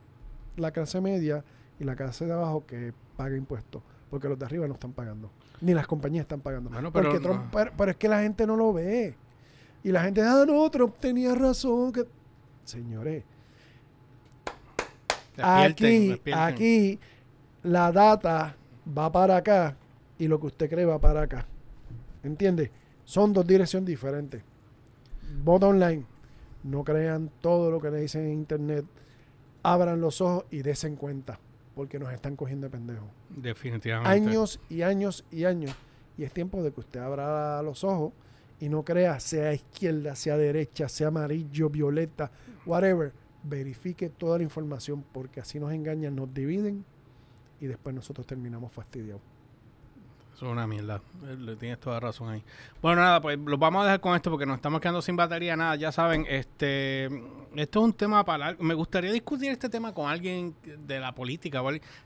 [0.56, 1.44] la clase media
[1.78, 5.30] y la clase de abajo que paga impuestos, porque los de arriba no están pagando,
[5.60, 6.70] ni las compañías están pagando.
[6.70, 7.50] Bueno, pero porque no.
[7.52, 9.14] Pero, pero es que la gente no lo ve.
[9.82, 11.92] Y la gente, ah, no, Trump tenía razón.
[11.92, 12.06] Que...
[12.64, 13.24] Señores,
[15.36, 16.44] Despierten, aquí, despierten.
[16.44, 17.00] aquí
[17.62, 18.56] la data
[18.96, 19.76] va para acá
[20.18, 21.46] y lo que usted cree va para acá.
[22.22, 22.70] ¿Entiende?
[23.04, 24.42] Son dos direcciones diferentes.
[25.42, 26.04] Vota online.
[26.64, 28.84] No crean todo lo que le dicen en internet.
[29.62, 31.38] Abran los ojos y desen cuenta.
[31.74, 33.08] Porque nos están cogiendo de pendejos.
[33.28, 34.10] Definitivamente.
[34.10, 35.74] Años y años y años.
[36.16, 38.12] Y es tiempo de que usted abra los ojos
[38.58, 42.30] y no crea, sea izquierda, sea derecha, sea amarillo, violeta,
[42.64, 43.12] whatever.
[43.42, 46.84] Verifique toda la información porque así nos engañan, nos dividen
[47.60, 49.22] y después nosotros terminamos fastidiados.
[50.37, 51.01] Es una mierda.
[51.24, 52.43] Eh, le Tienes toda razón ahí.
[52.82, 55.57] Bueno, nada, pues los vamos a dejar con esto porque nos estamos quedando sin batería.
[55.57, 57.07] Nada, ya saben, este,
[57.57, 58.55] esto es un tema para...
[58.59, 61.62] Me gustaría discutir este tema con alguien de la política.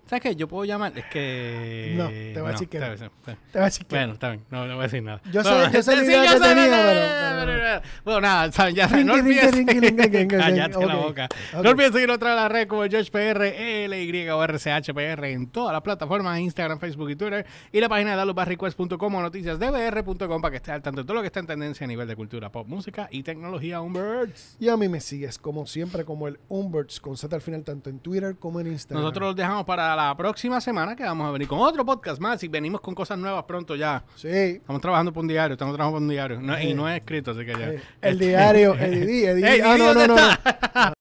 [0.07, 0.37] ¿Sabes qué?
[0.37, 0.97] Yo puedo llamar...
[0.97, 1.95] Es que...
[1.97, 2.87] No, te voy a decir que no.
[2.87, 3.09] Te
[3.53, 4.45] voy a decir que Bueno, está bien.
[4.49, 5.20] No, no voy a decir nada.
[5.33, 7.83] Yo Bueno, yo la sí, yo tenía, no, no, no, no.
[8.05, 9.07] Bueno, nada, saben, ya saben.
[9.07, 9.97] No rinqui,
[10.28, 11.28] Cállate la boca.
[11.62, 15.83] No seguir otra de las redes como George PR, LY o RCHPR en todas las
[15.83, 17.45] plataformas, Instagram, Facebook y Twitter.
[17.72, 21.21] Y la página de dalosbarrequest.com o noticiasdbr.com para que estés al tanto de todo lo
[21.23, 23.81] que está en tendencia a nivel de cultura, pop, música y tecnología.
[23.81, 24.57] Umberts.
[24.61, 27.91] Y a mí me sigues como siempre como el Umberts con Z al final tanto
[27.91, 29.03] en Twitter como en Instagram.
[29.03, 32.43] Nosotros los dejamos para la próxima semana que vamos a venir con otro podcast más
[32.43, 34.05] y venimos con cosas nuevas pronto ya.
[34.16, 34.29] Sí.
[34.29, 36.41] Estamos trabajando por un diario, estamos trabajando por un diario.
[36.41, 37.71] No- y no es escrito, así que ya.
[37.71, 39.47] Eh, el diario, Eddie, Eddie.
[39.55, 40.93] Ey, ah, no, no, ¿dónde no.